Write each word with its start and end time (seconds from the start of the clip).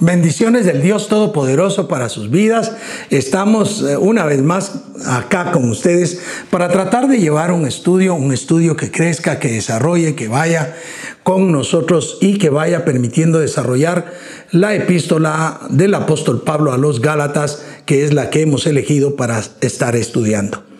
Bendiciones 0.00 0.66
del 0.66 0.82
Dios 0.82 1.06
Todopoderoso 1.06 1.86
para 1.86 2.08
sus 2.08 2.28
vidas. 2.28 2.72
Estamos 3.10 3.80
eh, 3.82 3.96
una 3.96 4.24
vez 4.24 4.42
más 4.42 4.82
acá 5.06 5.52
con 5.52 5.70
ustedes 5.70 6.20
para 6.50 6.68
tratar 6.68 7.06
de 7.06 7.20
llevar 7.20 7.52
un 7.52 7.64
estudio, 7.64 8.16
un 8.16 8.32
estudio 8.32 8.76
que 8.76 8.90
crezca, 8.90 9.38
que 9.38 9.52
desarrolle, 9.52 10.16
que 10.16 10.26
vaya 10.26 10.74
con 11.22 11.52
nosotros 11.52 12.18
y 12.20 12.38
que 12.38 12.50
vaya 12.50 12.84
permitiendo 12.84 13.38
desarrollar 13.38 14.12
la 14.50 14.74
epístola 14.74 15.60
del 15.70 15.94
apóstol 15.94 16.42
Pablo 16.42 16.72
a 16.72 16.76
los 16.76 17.00
Gálatas, 17.00 17.64
que 17.86 18.04
es 18.04 18.12
la 18.12 18.30
que 18.30 18.42
hemos 18.42 18.66
elegido 18.66 19.14
para 19.14 19.40
estar 19.60 19.94
estudiando. 19.94 20.73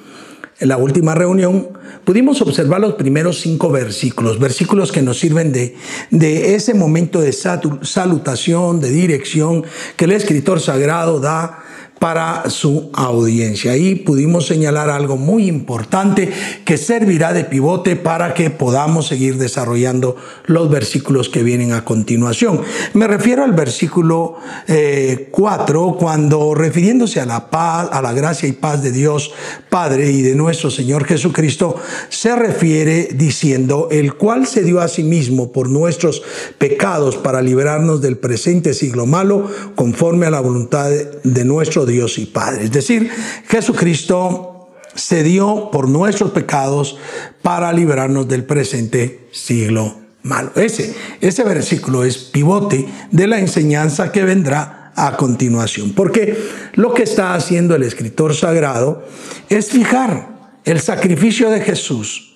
En 0.60 0.68
la 0.68 0.76
última 0.76 1.16
reunión 1.16 1.70
pudimos 2.04 2.40
observar 2.40 2.80
los 2.80 2.94
primeros 2.94 3.40
cinco 3.40 3.70
versículos, 3.70 4.38
versículos 4.38 4.92
que 4.92 5.02
nos 5.02 5.18
sirven 5.18 5.52
de, 5.52 5.76
de 6.10 6.54
ese 6.54 6.74
momento 6.74 7.20
de 7.20 7.32
salutación, 7.32 8.80
de 8.80 8.90
dirección 8.90 9.64
que 9.96 10.04
el 10.04 10.12
escritor 10.12 10.60
sagrado 10.60 11.18
da 11.18 11.63
para 12.04 12.50
su 12.50 12.90
audiencia. 12.92 13.72
Ahí 13.72 13.94
pudimos 13.94 14.46
señalar 14.46 14.90
algo 14.90 15.16
muy 15.16 15.46
importante 15.46 16.30
que 16.66 16.76
servirá 16.76 17.32
de 17.32 17.44
pivote 17.44 17.96
para 17.96 18.34
que 18.34 18.50
podamos 18.50 19.06
seguir 19.06 19.38
desarrollando 19.38 20.14
los 20.44 20.68
versículos 20.68 21.30
que 21.30 21.42
vienen 21.42 21.72
a 21.72 21.86
continuación. 21.86 22.60
Me 22.92 23.06
refiero 23.06 23.42
al 23.42 23.54
versículo 23.54 24.36
4, 24.66 24.68
eh, 24.68 25.96
cuando 25.98 26.54
refiriéndose 26.54 27.22
a 27.22 27.24
la 27.24 27.48
paz, 27.48 27.88
a 27.90 28.02
la 28.02 28.12
gracia 28.12 28.50
y 28.50 28.52
paz 28.52 28.82
de 28.82 28.92
Dios 28.92 29.32
Padre 29.70 30.10
y 30.10 30.20
de 30.20 30.34
nuestro 30.34 30.70
Señor 30.70 31.06
Jesucristo, 31.06 31.76
se 32.10 32.36
refiere 32.36 33.08
diciendo, 33.14 33.88
el 33.90 34.12
cual 34.14 34.46
se 34.46 34.62
dio 34.62 34.82
a 34.82 34.88
sí 34.88 35.04
mismo 35.04 35.52
por 35.52 35.70
nuestros 35.70 36.22
pecados 36.58 37.16
para 37.16 37.40
liberarnos 37.40 38.02
del 38.02 38.18
presente 38.18 38.74
siglo 38.74 39.06
malo, 39.06 39.48
conforme 39.74 40.26
a 40.26 40.30
la 40.30 40.40
voluntad 40.40 40.90
de 40.90 41.44
nuestro 41.46 41.86
Dios 41.86 41.93
y 41.94 42.26
Padre. 42.26 42.64
Es 42.64 42.72
decir, 42.72 43.10
Jesucristo 43.48 44.70
se 44.94 45.22
dio 45.22 45.70
por 45.70 45.88
nuestros 45.88 46.30
pecados 46.32 46.98
para 47.42 47.72
liberarnos 47.72 48.28
del 48.28 48.44
presente 48.44 49.28
siglo 49.32 49.96
malo. 50.22 50.52
Ese, 50.56 50.94
ese 51.20 51.44
versículo 51.44 52.04
es 52.04 52.18
pivote 52.18 52.86
de 53.10 53.26
la 53.26 53.38
enseñanza 53.38 54.12
que 54.12 54.24
vendrá 54.24 54.92
a 54.96 55.16
continuación. 55.16 55.92
Porque 55.92 56.38
lo 56.74 56.94
que 56.94 57.02
está 57.02 57.34
haciendo 57.34 57.74
el 57.74 57.82
escritor 57.82 58.34
sagrado 58.34 59.04
es 59.48 59.70
fijar 59.70 60.52
el 60.64 60.80
sacrificio 60.80 61.50
de 61.50 61.60
Jesús 61.60 62.34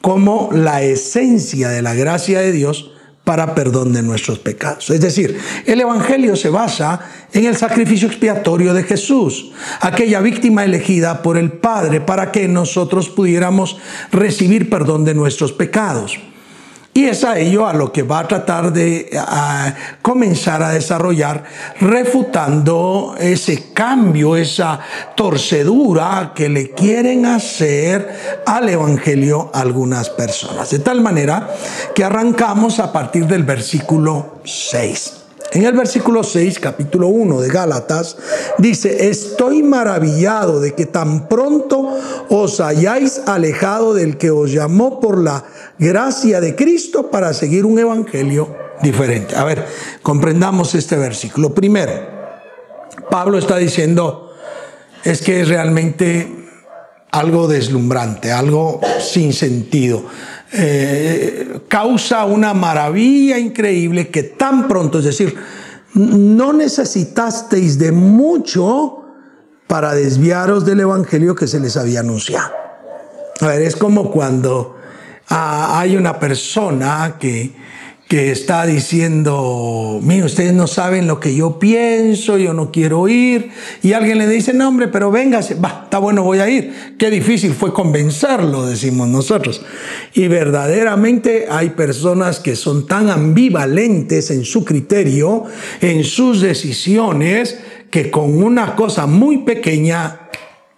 como 0.00 0.50
la 0.52 0.82
esencia 0.82 1.68
de 1.70 1.82
la 1.82 1.94
gracia 1.94 2.40
de 2.40 2.52
Dios 2.52 2.92
para 3.28 3.54
perdón 3.54 3.92
de 3.92 4.00
nuestros 4.00 4.38
pecados. 4.38 4.88
Es 4.88 5.02
decir, 5.02 5.38
el 5.66 5.78
Evangelio 5.82 6.34
se 6.34 6.48
basa 6.48 6.98
en 7.34 7.44
el 7.44 7.58
sacrificio 7.58 8.08
expiatorio 8.08 8.72
de 8.72 8.84
Jesús, 8.84 9.52
aquella 9.82 10.22
víctima 10.22 10.64
elegida 10.64 11.20
por 11.20 11.36
el 11.36 11.52
Padre 11.52 12.00
para 12.00 12.32
que 12.32 12.48
nosotros 12.48 13.10
pudiéramos 13.10 13.76
recibir 14.12 14.70
perdón 14.70 15.04
de 15.04 15.12
nuestros 15.12 15.52
pecados. 15.52 16.18
Y 16.98 17.04
es 17.04 17.22
a 17.22 17.38
ello 17.38 17.64
a 17.64 17.74
lo 17.74 17.92
que 17.92 18.02
va 18.02 18.18
a 18.18 18.26
tratar 18.26 18.72
de 18.72 19.08
comenzar 20.02 20.64
a 20.64 20.70
desarrollar, 20.70 21.44
refutando 21.80 23.14
ese 23.20 23.72
cambio, 23.72 24.34
esa 24.34 24.80
torcedura 25.14 26.32
que 26.34 26.48
le 26.48 26.72
quieren 26.72 27.24
hacer 27.24 28.42
al 28.44 28.68
Evangelio 28.68 29.48
algunas 29.54 30.10
personas. 30.10 30.70
De 30.70 30.80
tal 30.80 31.00
manera 31.00 31.48
que 31.94 32.02
arrancamos 32.02 32.80
a 32.80 32.92
partir 32.92 33.28
del 33.28 33.44
versículo 33.44 34.40
6. 34.42 35.17
En 35.52 35.64
el 35.64 35.72
versículo 35.72 36.22
6, 36.22 36.58
capítulo 36.58 37.08
1 37.08 37.40
de 37.40 37.48
Gálatas, 37.48 38.18
dice, 38.58 39.08
estoy 39.08 39.62
maravillado 39.62 40.60
de 40.60 40.74
que 40.74 40.84
tan 40.84 41.26
pronto 41.26 41.96
os 42.28 42.60
hayáis 42.60 43.22
alejado 43.26 43.94
del 43.94 44.18
que 44.18 44.30
os 44.30 44.52
llamó 44.52 45.00
por 45.00 45.22
la 45.22 45.44
gracia 45.78 46.42
de 46.42 46.54
Cristo 46.54 47.10
para 47.10 47.32
seguir 47.32 47.64
un 47.64 47.78
evangelio 47.78 48.54
diferente. 48.82 49.36
A 49.36 49.44
ver, 49.44 49.64
comprendamos 50.02 50.74
este 50.74 50.96
versículo. 50.96 51.54
Primero, 51.54 51.92
Pablo 53.10 53.38
está 53.38 53.56
diciendo, 53.56 54.34
es 55.02 55.22
que 55.22 55.40
es 55.40 55.48
realmente 55.48 56.30
algo 57.10 57.48
deslumbrante, 57.48 58.32
algo 58.32 58.80
sin 59.00 59.32
sentido. 59.32 60.04
Eh, 60.50 61.60
causa 61.68 62.24
una 62.24 62.54
maravilla 62.54 63.38
increíble 63.38 64.08
que 64.08 64.22
tan 64.22 64.66
pronto, 64.66 64.98
es 64.98 65.04
decir, 65.04 65.36
no 65.94 66.52
necesitasteis 66.52 67.78
de 67.78 67.92
mucho 67.92 69.04
para 69.66 69.94
desviaros 69.94 70.64
del 70.64 70.80
evangelio 70.80 71.34
que 71.34 71.46
se 71.46 71.60
les 71.60 71.76
había 71.76 72.00
anunciado. 72.00 72.50
A 73.40 73.46
ver, 73.46 73.62
es 73.62 73.76
como 73.76 74.10
cuando 74.10 74.76
ah, 75.28 75.78
hay 75.78 75.96
una 75.96 76.18
persona 76.18 77.16
que 77.20 77.54
que 78.08 78.30
está 78.30 78.64
diciendo, 78.64 80.00
mire, 80.02 80.24
ustedes 80.24 80.54
no 80.54 80.66
saben 80.66 81.06
lo 81.06 81.20
que 81.20 81.34
yo 81.34 81.58
pienso, 81.58 82.38
yo 82.38 82.54
no 82.54 82.72
quiero 82.72 83.06
ir, 83.06 83.50
y 83.82 83.92
alguien 83.92 84.16
le 84.16 84.26
dice, 84.26 84.54
no 84.54 84.66
hombre, 84.66 84.88
pero 84.88 85.10
véngase, 85.10 85.56
va, 85.56 85.82
está 85.84 85.98
bueno, 85.98 86.22
voy 86.22 86.38
a 86.38 86.48
ir. 86.48 86.94
Qué 86.98 87.10
difícil 87.10 87.52
fue 87.52 87.74
convencerlo, 87.74 88.64
decimos 88.64 89.08
nosotros. 89.08 89.60
Y 90.14 90.26
verdaderamente 90.26 91.48
hay 91.50 91.70
personas 91.70 92.40
que 92.40 92.56
son 92.56 92.86
tan 92.86 93.10
ambivalentes 93.10 94.30
en 94.30 94.46
su 94.46 94.64
criterio, 94.64 95.44
en 95.82 96.02
sus 96.02 96.40
decisiones, 96.40 97.58
que 97.90 98.10
con 98.10 98.42
una 98.42 98.74
cosa 98.74 99.04
muy 99.04 99.38
pequeña 99.44 100.30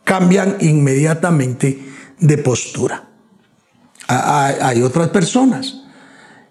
cambian 0.02 0.56
inmediatamente 0.62 1.78
de 2.18 2.38
postura. 2.38 3.08
Hay 4.08 4.82
otras 4.82 5.10
personas 5.10 5.80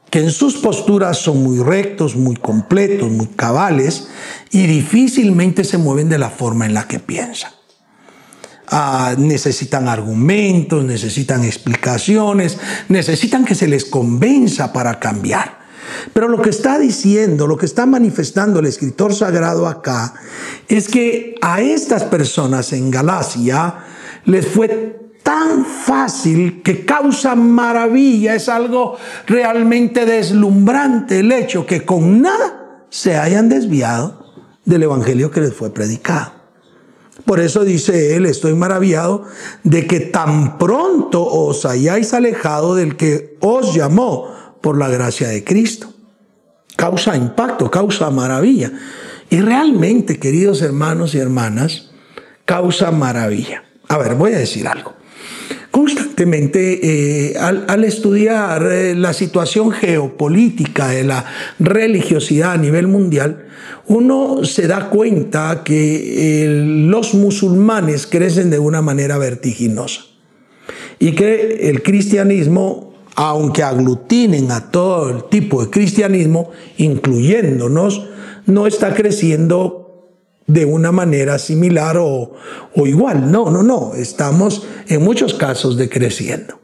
que 0.09 0.19
en 0.19 0.31
sus 0.31 0.57
posturas 0.57 1.17
son 1.17 1.43
muy 1.43 1.59
rectos, 1.59 2.15
muy 2.15 2.35
completos, 2.35 3.09
muy 3.09 3.27
cabales 3.27 4.07
y 4.51 4.65
difícilmente 4.65 5.63
se 5.63 5.77
mueven 5.77 6.09
de 6.09 6.17
la 6.17 6.29
forma 6.29 6.65
en 6.65 6.73
la 6.73 6.87
que 6.87 6.99
piensan. 6.99 7.51
Ah, 8.71 9.15
necesitan 9.17 9.87
argumentos, 9.87 10.83
necesitan 10.83 11.43
explicaciones, 11.43 12.57
necesitan 12.87 13.45
que 13.45 13.55
se 13.55 13.67
les 13.67 13.85
convenza 13.85 14.73
para 14.73 14.99
cambiar. 14.99 15.59
Pero 16.13 16.27
lo 16.27 16.41
que 16.41 16.51
está 16.51 16.77
diciendo, 16.77 17.47
lo 17.47 17.57
que 17.57 17.65
está 17.65 17.85
manifestando 17.85 18.59
el 18.59 18.67
escritor 18.67 19.13
sagrado 19.13 19.67
acá, 19.67 20.13
es 20.67 20.87
que 20.87 21.35
a 21.41 21.61
estas 21.61 22.03
personas 22.03 22.73
en 22.73 22.91
Galacia 22.91 23.85
les 24.25 24.47
fue 24.47 25.08
tan 25.23 25.65
fácil 25.65 26.61
que 26.61 26.85
causa 26.85 27.35
maravilla, 27.35 28.35
es 28.35 28.49
algo 28.49 28.97
realmente 29.27 30.05
deslumbrante 30.05 31.19
el 31.19 31.31
hecho 31.31 31.65
que 31.65 31.85
con 31.85 32.21
nada 32.21 32.83
se 32.89 33.17
hayan 33.17 33.49
desviado 33.49 34.33
del 34.65 34.83
Evangelio 34.83 35.31
que 35.31 35.41
les 35.41 35.53
fue 35.53 35.73
predicado. 35.73 36.39
Por 37.25 37.39
eso 37.39 37.63
dice 37.63 38.15
él, 38.15 38.25
estoy 38.25 38.53
maravillado 38.53 39.25
de 39.63 39.85
que 39.85 39.99
tan 39.99 40.57
pronto 40.57 41.25
os 41.25 41.65
hayáis 41.65 42.13
alejado 42.13 42.75
del 42.75 42.95
que 42.95 43.37
os 43.39 43.75
llamó 43.75 44.33
por 44.61 44.77
la 44.77 44.87
gracia 44.87 45.27
de 45.27 45.43
Cristo. 45.43 45.93
Causa 46.75 47.15
impacto, 47.15 47.69
causa 47.69 48.09
maravilla. 48.09 48.71
Y 49.29 49.41
realmente, 49.41 50.17
queridos 50.17 50.61
hermanos 50.61 51.13
y 51.13 51.19
hermanas, 51.19 51.91
causa 52.45 52.89
maravilla. 52.91 53.63
A 53.87 53.97
ver, 53.97 54.15
voy 54.15 54.33
a 54.33 54.39
decir 54.39 54.67
algo. 54.67 54.93
Constantemente, 55.71 57.31
eh, 57.31 57.37
al, 57.37 57.83
estudiar 57.83 58.63
eh, 58.71 58.95
la 58.95 59.13
situación 59.13 59.71
geopolítica 59.71 60.87
de 60.87 61.03
la 61.03 61.25
religiosidad 61.59 62.53
a 62.53 62.57
nivel 62.57 62.87
mundial, 62.87 63.45
uno 63.87 64.43
se 64.45 64.67
da 64.67 64.89
cuenta 64.89 65.63
que 65.63 66.43
eh, 66.43 66.47
los 66.49 67.13
musulmanes 67.13 68.07
crecen 68.07 68.49
de 68.49 68.57
una 68.57 68.81
manera 68.81 69.19
vertiginosa 69.19 70.01
y 70.97 71.13
que 71.13 71.69
el 71.69 71.83
cristianismo, 71.83 72.95
aunque 73.15 73.61
aglutinen 73.61 74.51
a 74.51 74.71
todo 74.71 75.09
el 75.09 75.23
tipo 75.25 75.63
de 75.63 75.69
cristianismo, 75.69 76.49
incluyéndonos, 76.77 78.07
no 78.47 78.65
está 78.65 78.95
creciendo 78.95 79.78
de 80.49 80.65
una 80.65 80.91
manera 80.91 81.37
similar 81.37 81.97
o, 81.99 82.33
igual. 82.75 83.31
No, 83.31 83.49
no, 83.51 83.63
no. 83.63 83.93
Estamos 83.93 84.65
en 84.87 85.03
muchos 85.03 85.35
casos 85.35 85.77
decreciendo. 85.77 86.59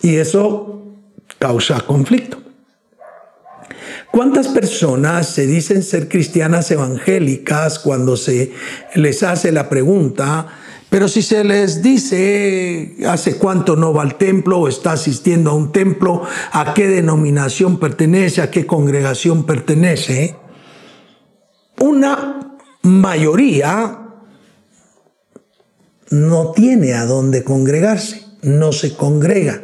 Y 0.00 0.16
eso 0.16 0.82
causa 1.38 1.80
conflicto. 1.82 2.38
¿Cuántas 4.10 4.48
personas 4.48 5.28
se 5.28 5.46
dicen 5.46 5.82
ser 5.82 6.08
cristianas 6.08 6.70
evangélicas 6.70 7.78
cuando 7.78 8.16
se 8.16 8.52
les 8.94 9.22
hace 9.22 9.52
la 9.52 9.68
pregunta, 9.68 10.46
pero 10.88 11.08
si 11.08 11.20
se 11.20 11.44
les 11.44 11.82
dice 11.82 12.96
hace 13.06 13.36
cuánto 13.36 13.76
no 13.76 13.92
va 13.92 14.02
al 14.02 14.16
templo 14.16 14.60
o 14.60 14.68
está 14.68 14.92
asistiendo 14.92 15.50
a 15.50 15.54
un 15.54 15.72
templo, 15.72 16.22
a 16.52 16.72
qué 16.72 16.88
denominación 16.88 17.78
pertenece, 17.78 18.40
a 18.40 18.50
qué 18.50 18.64
congregación 18.64 19.44
pertenece, 19.44 20.36
una 21.80 22.57
mayoría 22.88 23.98
no 26.10 26.52
tiene 26.52 26.94
a 26.94 27.04
dónde 27.04 27.44
congregarse, 27.44 28.24
no 28.42 28.72
se 28.72 28.94
congrega. 28.94 29.62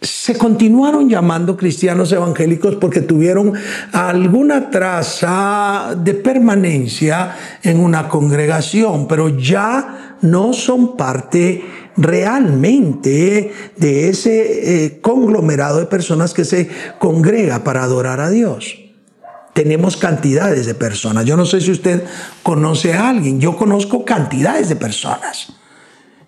Se 0.00 0.36
continuaron 0.36 1.08
llamando 1.08 1.56
cristianos 1.56 2.10
evangélicos 2.10 2.74
porque 2.76 3.02
tuvieron 3.02 3.52
alguna 3.92 4.68
traza 4.70 5.94
de 5.96 6.14
permanencia 6.14 7.36
en 7.62 7.78
una 7.78 8.08
congregación, 8.08 9.06
pero 9.06 9.28
ya 9.28 10.16
no 10.22 10.52
son 10.54 10.96
parte 10.96 11.62
realmente 11.96 13.52
de 13.76 14.08
ese 14.08 14.84
eh, 14.84 15.00
conglomerado 15.00 15.78
de 15.78 15.86
personas 15.86 16.34
que 16.34 16.44
se 16.44 16.68
congrega 16.98 17.62
para 17.62 17.84
adorar 17.84 18.20
a 18.20 18.30
Dios. 18.30 18.81
Tenemos 19.52 19.96
cantidades 19.96 20.66
de 20.66 20.74
personas. 20.74 21.24
Yo 21.26 21.36
no 21.36 21.44
sé 21.44 21.60
si 21.60 21.70
usted 21.70 22.04
conoce 22.42 22.94
a 22.94 23.10
alguien. 23.10 23.40
Yo 23.40 23.56
conozco 23.56 24.04
cantidades 24.04 24.68
de 24.68 24.76
personas 24.76 25.52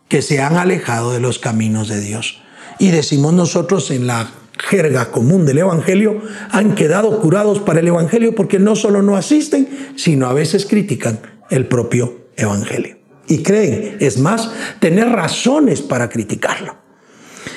que 0.09 0.23
se 0.23 0.41
han 0.41 0.57
alejado 0.57 1.13
de 1.13 1.21
los 1.21 1.39
caminos 1.39 1.89
de 1.89 2.01
Dios. 2.01 2.41
Y 2.79 2.91
decimos 2.91 3.33
nosotros 3.33 3.91
en 3.91 4.07
la 4.07 4.31
jerga 4.59 5.11
común 5.11 5.47
del 5.47 5.59
Evangelio, 5.59 6.21
han 6.51 6.75
quedado 6.75 7.21
curados 7.21 7.59
para 7.61 7.81
el 7.81 7.89
Evangelio 7.89 8.35
porque 8.35 8.59
no 8.59 8.77
solo 8.77 9.03
no 9.03 9.17
asisten, 9.17 9.95
sino 9.97 10.27
a 10.27 10.33
veces 10.33 10.67
critican 10.67 11.21
el 11.51 11.67
propio 11.67 12.29
Evangelio. 12.37 12.99
Y 13.27 13.43
creen, 13.43 13.97
es 14.01 14.19
más, 14.19 14.51
tener 14.81 15.09
razones 15.09 15.81
para 15.81 16.09
criticarlo. 16.09 16.77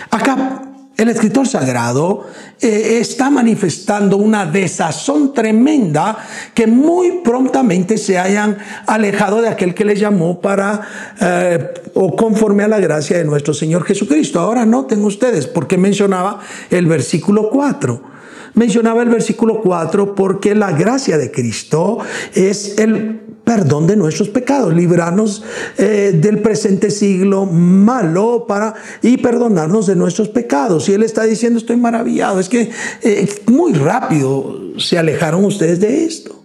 Acá 0.10 0.67
el 0.98 1.10
escritor 1.10 1.48
sagrado 1.48 2.26
eh, 2.60 2.98
está 3.00 3.30
manifestando 3.30 4.18
una 4.18 4.48
desazón 4.48 5.32
tremenda 5.32 6.18
que 6.56 6.66
muy 6.66 7.20
prontamente 7.24 8.00
se 8.00 8.18
hayan 8.18 8.58
alejado 8.88 9.42
de 9.42 9.50
aquel 9.50 9.76
que 9.76 9.86
les 9.86 10.00
llamó 10.00 10.42
para 10.42 10.82
eh, 11.22 11.74
o 11.94 12.16
conforme 12.16 12.64
a 12.64 12.68
la 12.68 12.80
gracia 12.80 13.18
de 13.18 13.26
nuestro 13.26 13.54
Señor 13.54 13.86
Jesucristo. 13.86 14.40
Ahora 14.40 14.66
noten 14.66 15.06
ustedes 15.06 15.46
porque 15.46 15.78
mencionaba 15.78 16.40
el 16.72 16.88
versículo 16.88 17.50
4. 17.52 18.18
Mencionaba 18.56 19.04
el 19.04 19.10
versículo 19.10 19.62
4 19.62 20.16
porque 20.16 20.56
la 20.56 20.72
gracia 20.72 21.20
de 21.20 21.30
Cristo 21.30 22.00
es 22.34 22.80
el 22.80 23.27
perdón 23.48 23.88
de 23.88 23.96
nuestros 23.96 24.28
pecados, 24.28 24.74
librarnos 24.74 25.42
eh, 25.78 26.12
del 26.14 26.42
presente 26.42 26.92
siglo 26.92 27.46
malo 27.46 28.44
para, 28.46 28.76
y 29.02 29.16
perdonarnos 29.16 29.88
de 29.88 29.96
nuestros 29.96 30.28
pecados. 30.28 30.90
Y 30.90 30.94
él 30.94 31.02
está 31.02 31.24
diciendo, 31.24 31.58
estoy 31.58 31.78
maravillado, 31.78 32.42
es 32.42 32.50
que 32.50 32.70
eh, 33.02 33.30
muy 33.46 33.72
rápido 33.72 34.74
se 34.78 34.98
alejaron 34.98 35.46
ustedes 35.46 35.80
de 35.80 36.04
esto. 36.04 36.44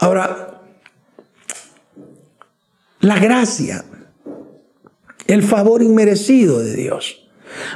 Ahora, 0.00 0.62
la 2.98 3.20
gracia, 3.20 3.84
el 5.28 5.44
favor 5.44 5.80
inmerecido 5.84 6.58
de 6.58 6.74
Dios, 6.74 7.28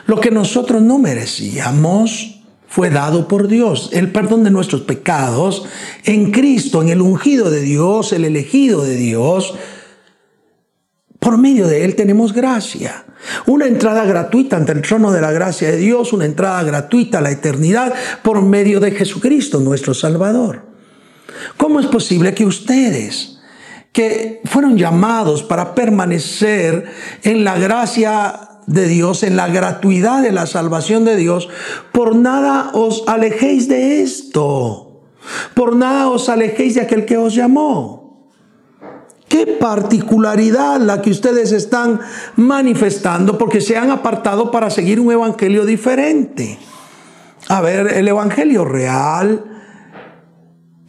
lo 0.08 0.20
que 0.20 0.32
nosotros 0.32 0.82
no 0.82 0.98
merecíamos, 0.98 2.31
fue 2.72 2.88
dado 2.88 3.28
por 3.28 3.48
Dios. 3.48 3.90
El 3.92 4.12
perdón 4.12 4.44
de 4.44 4.50
nuestros 4.50 4.80
pecados 4.80 5.66
en 6.04 6.30
Cristo, 6.30 6.80
en 6.80 6.88
el 6.88 7.02
ungido 7.02 7.50
de 7.50 7.60
Dios, 7.60 8.14
el 8.14 8.24
elegido 8.24 8.82
de 8.82 8.96
Dios. 8.96 9.54
Por 11.18 11.36
medio 11.36 11.66
de 11.66 11.84
Él 11.84 11.96
tenemos 11.96 12.32
gracia. 12.32 13.04
Una 13.44 13.66
entrada 13.66 14.06
gratuita 14.06 14.56
ante 14.56 14.72
el 14.72 14.80
trono 14.80 15.12
de 15.12 15.20
la 15.20 15.32
gracia 15.32 15.70
de 15.70 15.76
Dios, 15.76 16.14
una 16.14 16.24
entrada 16.24 16.62
gratuita 16.62 17.18
a 17.18 17.20
la 17.20 17.30
eternidad 17.30 17.92
por 18.22 18.40
medio 18.40 18.80
de 18.80 18.92
Jesucristo, 18.92 19.60
nuestro 19.60 19.92
Salvador. 19.92 20.62
¿Cómo 21.58 21.78
es 21.78 21.86
posible 21.86 22.32
que 22.32 22.46
ustedes, 22.46 23.38
que 23.92 24.40
fueron 24.46 24.78
llamados 24.78 25.42
para 25.42 25.74
permanecer 25.74 26.90
en 27.22 27.44
la 27.44 27.58
gracia 27.58 28.51
de 28.66 28.86
Dios, 28.86 29.22
en 29.22 29.36
la 29.36 29.48
gratuidad 29.48 30.22
de 30.22 30.32
la 30.32 30.46
salvación 30.46 31.04
de 31.04 31.16
Dios, 31.16 31.48
por 31.92 32.14
nada 32.14 32.70
os 32.74 33.04
alejéis 33.06 33.68
de 33.68 34.02
esto. 34.02 35.02
Por 35.54 35.76
nada 35.76 36.08
os 36.08 36.28
alejéis 36.28 36.74
de 36.74 36.82
aquel 36.82 37.04
que 37.04 37.16
os 37.16 37.34
llamó. 37.34 38.28
Qué 39.28 39.46
particularidad 39.46 40.80
la 40.80 41.00
que 41.00 41.10
ustedes 41.10 41.52
están 41.52 42.00
manifestando 42.36 43.38
porque 43.38 43.60
se 43.60 43.78
han 43.78 43.90
apartado 43.90 44.50
para 44.50 44.68
seguir 44.68 45.00
un 45.00 45.10
evangelio 45.10 45.64
diferente. 45.64 46.58
A 47.48 47.60
ver, 47.60 47.94
el 47.94 48.08
evangelio 48.08 48.64
real, 48.64 49.44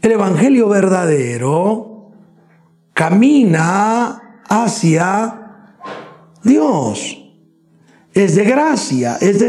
el 0.01 0.11
evangelio 0.11 0.67
verdadero, 0.67 2.11
camina 2.93 4.41
hacia 4.49 5.71
Dios 6.43 7.22
es 8.13 8.35
de 8.35 8.43
gracia, 8.43 9.17
es 9.19 9.39
de, 9.39 9.47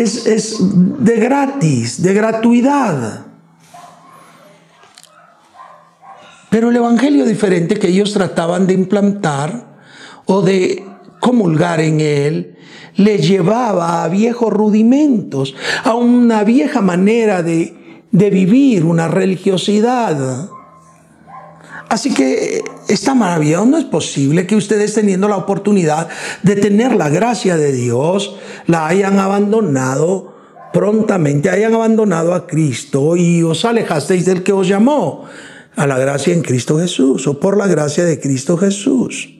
es, 0.00 0.26
es 0.26 0.56
de 0.60 1.16
gratis, 1.16 2.02
de 2.02 2.14
gratuidad. 2.14 3.26
Pero 6.50 6.70
el 6.70 6.76
evangelio 6.76 7.24
diferente 7.24 7.78
que 7.78 7.88
ellos 7.88 8.12
trataban 8.12 8.66
de 8.66 8.74
implantar 8.74 9.74
o 10.26 10.42
de 10.42 10.84
comulgar 11.20 11.80
en 11.80 12.00
él, 12.00 12.58
les 12.96 13.26
llevaba 13.26 14.04
a 14.04 14.08
viejos 14.08 14.52
rudimentos, 14.52 15.54
a 15.82 15.94
una 15.94 16.44
vieja 16.44 16.80
manera 16.80 17.42
de, 17.42 18.04
de 18.12 18.30
vivir, 18.30 18.84
una 18.84 19.08
religiosidad. 19.08 20.48
Así 21.88 22.12
que 22.12 22.62
está 22.88 23.14
maravilloso. 23.14 23.66
No 23.66 23.78
es 23.78 23.84
posible 23.84 24.46
que 24.46 24.56
ustedes 24.56 24.94
teniendo 24.94 25.28
la 25.28 25.36
oportunidad 25.36 26.08
de 26.42 26.56
tener 26.56 26.94
la 26.94 27.08
gracia 27.08 27.56
de 27.56 27.72
Dios, 27.72 28.36
la 28.66 28.86
hayan 28.86 29.18
abandonado 29.18 30.34
prontamente, 30.72 31.50
hayan 31.50 31.74
abandonado 31.74 32.34
a 32.34 32.46
Cristo 32.46 33.16
y 33.16 33.42
os 33.42 33.64
alejasteis 33.64 34.24
del 34.24 34.42
que 34.42 34.52
os 34.52 34.66
llamó 34.66 35.24
a 35.76 35.86
la 35.86 35.98
gracia 35.98 36.34
en 36.34 36.42
Cristo 36.42 36.78
Jesús 36.78 37.26
o 37.26 37.38
por 37.38 37.56
la 37.56 37.66
gracia 37.66 38.04
de 38.04 38.18
Cristo 38.18 38.56
Jesús. 38.56 39.30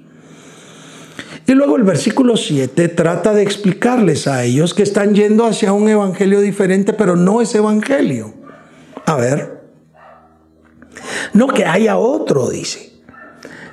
Y 1.46 1.52
luego 1.52 1.76
el 1.76 1.82
versículo 1.82 2.36
7 2.36 2.88
trata 2.88 3.34
de 3.34 3.42
explicarles 3.42 4.26
a 4.26 4.44
ellos 4.44 4.72
que 4.72 4.82
están 4.82 5.14
yendo 5.14 5.44
hacia 5.44 5.72
un 5.72 5.88
evangelio 5.88 6.40
diferente, 6.40 6.92
pero 6.92 7.16
no 7.16 7.42
es 7.42 7.54
evangelio. 7.54 8.32
A 9.04 9.16
ver, 9.16 9.63
no 11.34 11.48
que 11.48 11.64
haya 11.66 11.98
otro, 11.98 12.48
dice, 12.48 12.92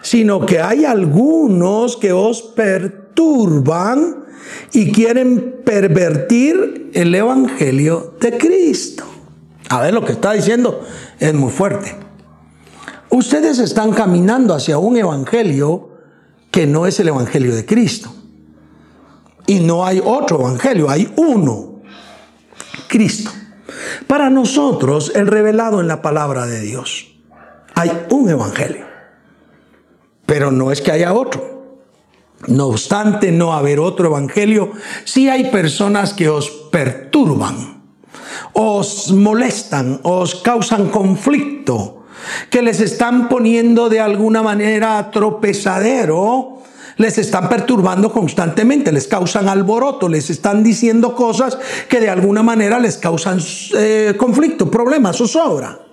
sino 0.02 0.46
que 0.46 0.60
hay 0.60 0.84
algunos 0.84 1.96
que 1.96 2.12
os 2.12 2.42
perturban 2.42 4.26
y 4.74 4.92
quieren 4.92 5.62
pervertir 5.64 6.92
el 6.94 7.14
Evangelio 7.14 8.16
de 8.20 8.38
Cristo. 8.38 9.06
A 9.70 9.82
ver, 9.82 9.94
lo 9.94 10.04
que 10.04 10.14
está 10.14 10.34
diciendo 10.34 10.82
es 11.20 11.34
muy 11.34 11.52
fuerte. 11.52 11.96
Ustedes 13.10 13.60
están 13.60 13.92
caminando 13.92 14.54
hacia 14.54 14.78
un 14.78 14.98
Evangelio 14.98 15.92
que 16.50 16.66
no 16.66 16.88
es 16.88 17.00
el 17.00 17.10
Evangelio 17.10 17.56
de 17.56 17.66
Cristo. 17.66 18.14
Y 19.48 19.60
no 19.60 19.86
hay 19.86 20.02
otro 20.04 20.40
Evangelio, 20.40 20.90
hay 20.90 21.12
uno, 21.16 21.82
Cristo. 22.88 23.32
Para 24.08 24.30
nosotros, 24.30 25.12
el 25.16 25.28
revelado 25.28 25.80
en 25.80 25.88
la 25.88 26.02
palabra 26.02 26.46
de 26.46 26.62
Dios. 26.62 27.11
Hay 27.82 28.06
un 28.12 28.30
evangelio, 28.30 28.86
pero 30.28 30.52
no 30.52 30.72
es 30.72 30.82
que 30.82 30.92
haya 30.92 31.14
otro. 31.14 31.80
No 32.46 32.68
obstante 32.68 33.32
no 33.32 33.54
haber 33.54 33.80
otro 33.80 34.06
evangelio, 34.06 34.72
sí 35.04 35.30
hay 35.30 35.46
personas 35.50 36.14
que 36.14 36.30
os 36.30 36.48
perturban, 36.72 37.82
os 38.54 39.12
molestan, 39.12 40.00
os 40.04 40.36
causan 40.36 40.90
conflicto, 40.90 42.04
que 42.52 42.62
les 42.62 42.82
están 42.82 43.28
poniendo 43.30 43.90
de 43.90 44.00
alguna 44.00 44.44
manera 44.44 45.10
tropezadero, 45.10 46.62
les 46.98 47.18
están 47.18 47.50
perturbando 47.50 48.12
constantemente, 48.12 48.92
les 48.92 49.08
causan 49.08 49.50
alboroto, 49.50 50.08
les 50.08 50.30
están 50.30 50.62
diciendo 50.62 51.16
cosas 51.16 51.58
que 51.90 52.00
de 52.00 52.12
alguna 52.12 52.44
manera 52.44 52.78
les 52.78 52.98
causan 52.98 53.40
eh, 53.76 54.14
conflicto, 54.20 54.70
problemas, 54.70 55.18
zozobra 55.18 55.91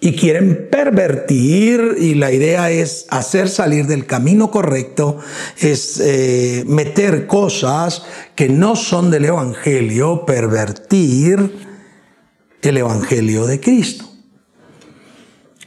y 0.00 0.14
quieren 0.14 0.68
pervertir 0.70 1.96
y 1.98 2.14
la 2.14 2.32
idea 2.32 2.70
es 2.70 3.06
hacer 3.10 3.48
salir 3.48 3.86
del 3.86 4.06
camino 4.06 4.50
correcto, 4.50 5.18
es 5.58 5.98
eh, 6.00 6.64
meter 6.68 7.26
cosas 7.26 8.04
que 8.36 8.48
no 8.48 8.76
son 8.76 9.10
del 9.10 9.24
Evangelio, 9.24 10.24
pervertir 10.24 11.52
el 12.62 12.76
Evangelio 12.76 13.46
de 13.46 13.60
Cristo. 13.60 14.04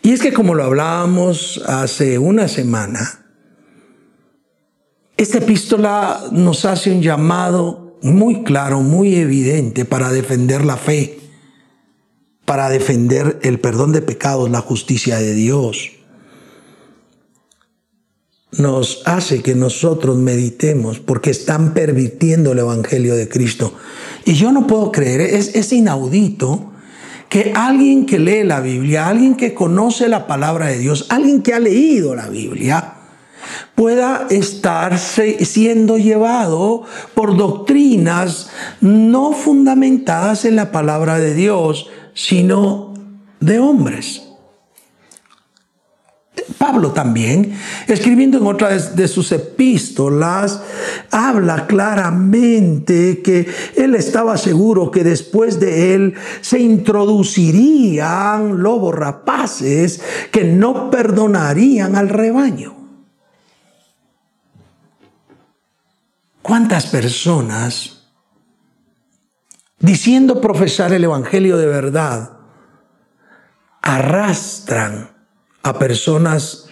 Y 0.01 0.13
es 0.13 0.21
que 0.21 0.33
como 0.33 0.55
lo 0.55 0.63
hablábamos 0.63 1.61
hace 1.67 2.17
una 2.17 2.47
semana, 2.47 3.25
esta 5.17 5.39
epístola 5.39 6.23
nos 6.31 6.65
hace 6.65 6.89
un 6.89 7.01
llamado 7.01 7.97
muy 8.01 8.43
claro, 8.43 8.79
muy 8.79 9.15
evidente 9.15 9.85
para 9.85 10.11
defender 10.11 10.65
la 10.65 10.77
fe 10.77 11.20
para 12.51 12.69
defender 12.69 13.39
el 13.43 13.61
perdón 13.61 13.93
de 13.93 14.01
pecados, 14.01 14.51
la 14.51 14.59
justicia 14.59 15.19
de 15.19 15.33
Dios, 15.33 15.91
nos 18.51 19.03
hace 19.05 19.41
que 19.41 19.55
nosotros 19.55 20.17
meditemos 20.17 20.99
porque 20.99 21.29
están 21.29 21.73
pervirtiendo 21.73 22.51
el 22.51 22.59
Evangelio 22.59 23.15
de 23.15 23.29
Cristo. 23.29 23.73
Y 24.25 24.33
yo 24.33 24.51
no 24.51 24.67
puedo 24.67 24.91
creer, 24.91 25.21
es, 25.21 25.55
es 25.55 25.71
inaudito 25.71 26.73
que 27.29 27.53
alguien 27.55 28.05
que 28.05 28.19
lee 28.19 28.43
la 28.43 28.59
Biblia, 28.59 29.07
alguien 29.07 29.35
que 29.35 29.53
conoce 29.53 30.09
la 30.09 30.27
palabra 30.27 30.67
de 30.67 30.77
Dios, 30.77 31.05
alguien 31.07 31.43
que 31.43 31.53
ha 31.53 31.59
leído 31.61 32.15
la 32.15 32.27
Biblia, 32.27 32.95
pueda 33.75 34.27
estar 34.29 34.99
siendo 34.99 35.97
llevado 35.97 36.83
por 37.13 37.37
doctrinas 37.37 38.49
no 38.81 39.31
fundamentadas 39.31 40.43
en 40.43 40.57
la 40.57 40.73
palabra 40.73 41.17
de 41.17 41.33
Dios, 41.33 41.87
sino 42.13 42.93
de 43.39 43.59
hombres. 43.59 44.23
Pablo 46.57 46.91
también, 46.91 47.57
escribiendo 47.87 48.37
en 48.37 48.45
otra 48.45 48.69
de 48.69 49.07
sus 49.07 49.31
epístolas, 49.31 50.61
habla 51.09 51.67
claramente 51.67 53.21
que 53.21 53.47
él 53.75 53.95
estaba 53.95 54.37
seguro 54.37 54.91
que 54.91 55.03
después 55.03 55.59
de 55.59 55.95
él 55.95 56.13
se 56.41 56.59
introducirían 56.59 58.61
lobos 58.61 58.95
rapaces 58.95 60.01
que 60.31 60.43
no 60.43 60.91
perdonarían 60.91 61.95
al 61.95 62.09
rebaño. 62.09 62.75
¿Cuántas 66.41 66.87
personas, 66.87 68.00
diciendo 69.81 70.39
profesar 70.39 70.93
el 70.93 71.03
Evangelio 71.03 71.57
de 71.57 71.65
verdad, 71.67 72.37
arrastran 73.81 75.11
a 75.63 75.77
personas 75.77 76.67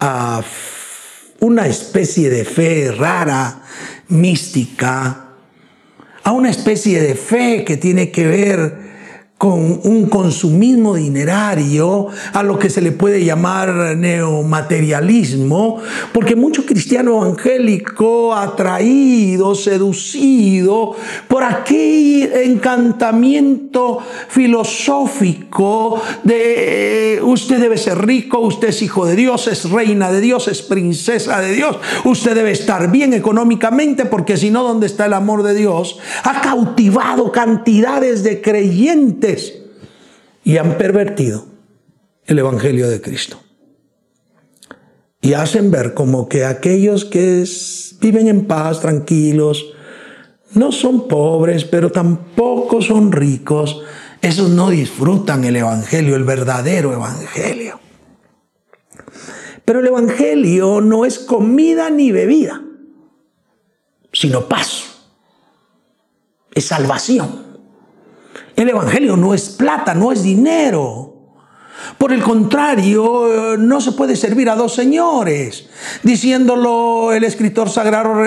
a 0.00 0.42
una 1.40 1.66
especie 1.66 2.30
de 2.30 2.44
fe 2.44 2.92
rara, 2.92 3.62
mística, 4.08 5.28
a 6.24 6.32
una 6.32 6.50
especie 6.50 7.00
de 7.00 7.14
fe 7.14 7.64
que 7.64 7.76
tiene 7.76 8.10
que 8.10 8.26
ver 8.26 8.87
con 9.38 9.80
un 9.84 10.06
consumismo 10.08 10.96
dinerario, 10.96 12.08
a 12.32 12.42
lo 12.42 12.58
que 12.58 12.68
se 12.68 12.80
le 12.80 12.90
puede 12.90 13.24
llamar 13.24 13.96
neomaterialismo, 13.96 15.78
porque 16.12 16.34
mucho 16.34 16.66
cristiano 16.66 17.22
evangélico 17.22 18.34
atraído, 18.34 19.54
seducido 19.54 20.96
por 21.28 21.44
aquel 21.44 22.32
encantamiento 22.34 24.00
filosófico 24.26 26.02
de 26.24 27.14
eh, 27.14 27.22
usted 27.22 27.60
debe 27.60 27.78
ser 27.78 28.04
rico, 28.04 28.40
usted 28.40 28.68
es 28.68 28.82
hijo 28.82 29.06
de 29.06 29.14
Dios, 29.14 29.46
es 29.46 29.70
reina 29.70 30.10
de 30.10 30.20
Dios, 30.20 30.48
es 30.48 30.62
princesa 30.62 31.40
de 31.40 31.52
Dios, 31.52 31.76
usted 32.04 32.34
debe 32.34 32.50
estar 32.50 32.90
bien 32.90 33.12
económicamente 33.12 34.04
porque 34.04 34.36
si 34.36 34.50
no, 34.50 34.64
¿dónde 34.64 34.86
está 34.86 35.06
el 35.06 35.12
amor 35.12 35.44
de 35.44 35.54
Dios? 35.54 36.00
Ha 36.24 36.40
cautivado 36.40 37.30
cantidades 37.30 38.24
de 38.24 38.40
creyentes 38.40 39.27
y 40.44 40.56
han 40.56 40.78
pervertido 40.78 41.46
el 42.26 42.38
Evangelio 42.38 42.88
de 42.88 43.00
Cristo. 43.00 43.40
Y 45.20 45.34
hacen 45.34 45.70
ver 45.70 45.94
como 45.94 46.28
que 46.28 46.44
aquellos 46.44 47.04
que 47.04 47.44
viven 48.00 48.28
en 48.28 48.46
paz, 48.46 48.80
tranquilos, 48.80 49.74
no 50.54 50.72
son 50.72 51.08
pobres, 51.08 51.64
pero 51.64 51.90
tampoco 51.90 52.80
son 52.80 53.12
ricos, 53.12 53.82
esos 54.22 54.50
no 54.50 54.70
disfrutan 54.70 55.44
el 55.44 55.56
Evangelio, 55.56 56.16
el 56.16 56.24
verdadero 56.24 56.92
Evangelio. 56.92 57.80
Pero 59.64 59.80
el 59.80 59.86
Evangelio 59.86 60.80
no 60.80 61.04
es 61.04 61.18
comida 61.18 61.90
ni 61.90 62.10
bebida, 62.10 62.62
sino 64.12 64.48
paz, 64.48 64.84
es 66.54 66.64
salvación. 66.64 67.47
El 68.58 68.68
Evangelio 68.70 69.16
no 69.16 69.34
es 69.34 69.50
plata, 69.50 69.94
no 69.94 70.10
es 70.10 70.24
dinero. 70.24 71.14
Por 71.96 72.12
el 72.12 72.24
contrario, 72.24 73.56
no 73.56 73.80
se 73.80 73.92
puede 73.92 74.16
servir 74.16 74.50
a 74.50 74.56
dos 74.56 74.74
señores, 74.74 75.68
diciéndolo 76.02 77.12
el 77.12 77.22
escritor 77.22 77.70
sagrado, 77.70 78.24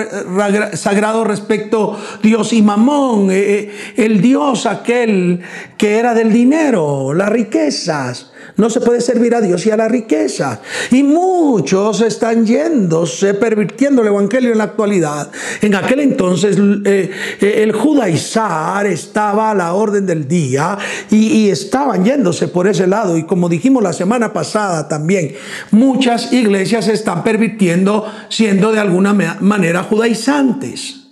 sagrado 0.72 1.24
respecto 1.24 1.98
Dios 2.22 2.54
y 2.54 2.62
Mamón, 2.62 3.30
eh, 3.30 3.34
eh, 3.36 3.74
el 3.96 4.22
Dios 4.22 4.64
aquel 4.64 5.42
que 5.76 5.98
era 5.98 6.14
del 6.14 6.32
dinero, 6.32 7.12
las 7.12 7.28
riquezas. 7.28 8.31
No 8.56 8.68
se 8.70 8.80
puede 8.80 9.00
servir 9.00 9.34
a 9.34 9.40
Dios 9.40 9.64
y 9.66 9.70
a 9.70 9.76
la 9.76 9.88
riqueza. 9.88 10.60
Y 10.90 11.02
muchos 11.02 12.00
están 12.00 12.46
yéndose, 12.46 13.34
pervirtiendo 13.34 14.02
el 14.02 14.08
Evangelio 14.08 14.52
en 14.52 14.58
la 14.58 14.64
actualidad. 14.64 15.30
En 15.60 15.74
aquel 15.74 16.00
entonces 16.00 16.56
eh, 16.58 17.10
eh, 17.40 17.62
el 17.62 17.72
judaizar 17.72 18.86
estaba 18.86 19.50
a 19.50 19.54
la 19.54 19.72
orden 19.72 20.06
del 20.06 20.28
día 20.28 20.78
y, 21.10 21.16
y 21.16 21.50
estaban 21.50 22.04
yéndose 22.04 22.48
por 22.48 22.68
ese 22.68 22.86
lado. 22.86 23.16
Y 23.16 23.24
como 23.24 23.48
dijimos 23.48 23.82
la 23.82 23.92
semana 23.92 24.32
pasada 24.32 24.88
también, 24.88 25.34
muchas 25.70 26.32
iglesias 26.32 26.88
están 26.88 27.24
pervirtiendo 27.24 28.06
siendo 28.28 28.72
de 28.72 28.80
alguna 28.80 29.12
manera 29.40 29.82
judaizantes. 29.82 31.02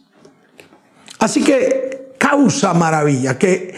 Así 1.19 1.43
que 1.43 2.15
causa 2.19 2.75
maravilla 2.75 3.39
que 3.39 3.75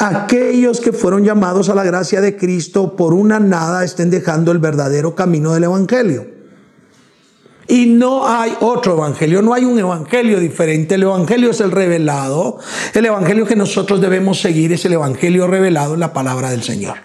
aquellos 0.00 0.80
que 0.80 0.92
fueron 0.92 1.24
llamados 1.24 1.68
a 1.68 1.74
la 1.74 1.84
gracia 1.84 2.22
de 2.22 2.36
Cristo 2.36 2.96
por 2.96 3.12
una 3.12 3.38
nada 3.38 3.84
estén 3.84 4.10
dejando 4.10 4.50
el 4.50 4.58
verdadero 4.58 5.14
camino 5.14 5.52
del 5.52 5.64
Evangelio. 5.64 6.40
Y 7.68 7.86
no 7.86 8.26
hay 8.26 8.52
otro 8.58 8.94
evangelio, 8.94 9.42
no 9.42 9.54
hay 9.54 9.64
un 9.64 9.78
evangelio 9.78 10.40
diferente. 10.40 10.96
El 10.96 11.04
evangelio 11.04 11.50
es 11.50 11.60
el 11.60 11.70
revelado. 11.70 12.58
El 12.92 13.06
evangelio 13.06 13.46
que 13.46 13.54
nosotros 13.54 14.00
debemos 14.00 14.40
seguir 14.40 14.72
es 14.72 14.84
el 14.86 14.94
evangelio 14.94 15.46
revelado 15.46 15.94
en 15.94 16.00
la 16.00 16.12
palabra 16.12 16.50
del 16.50 16.64
Señor. 16.64 16.96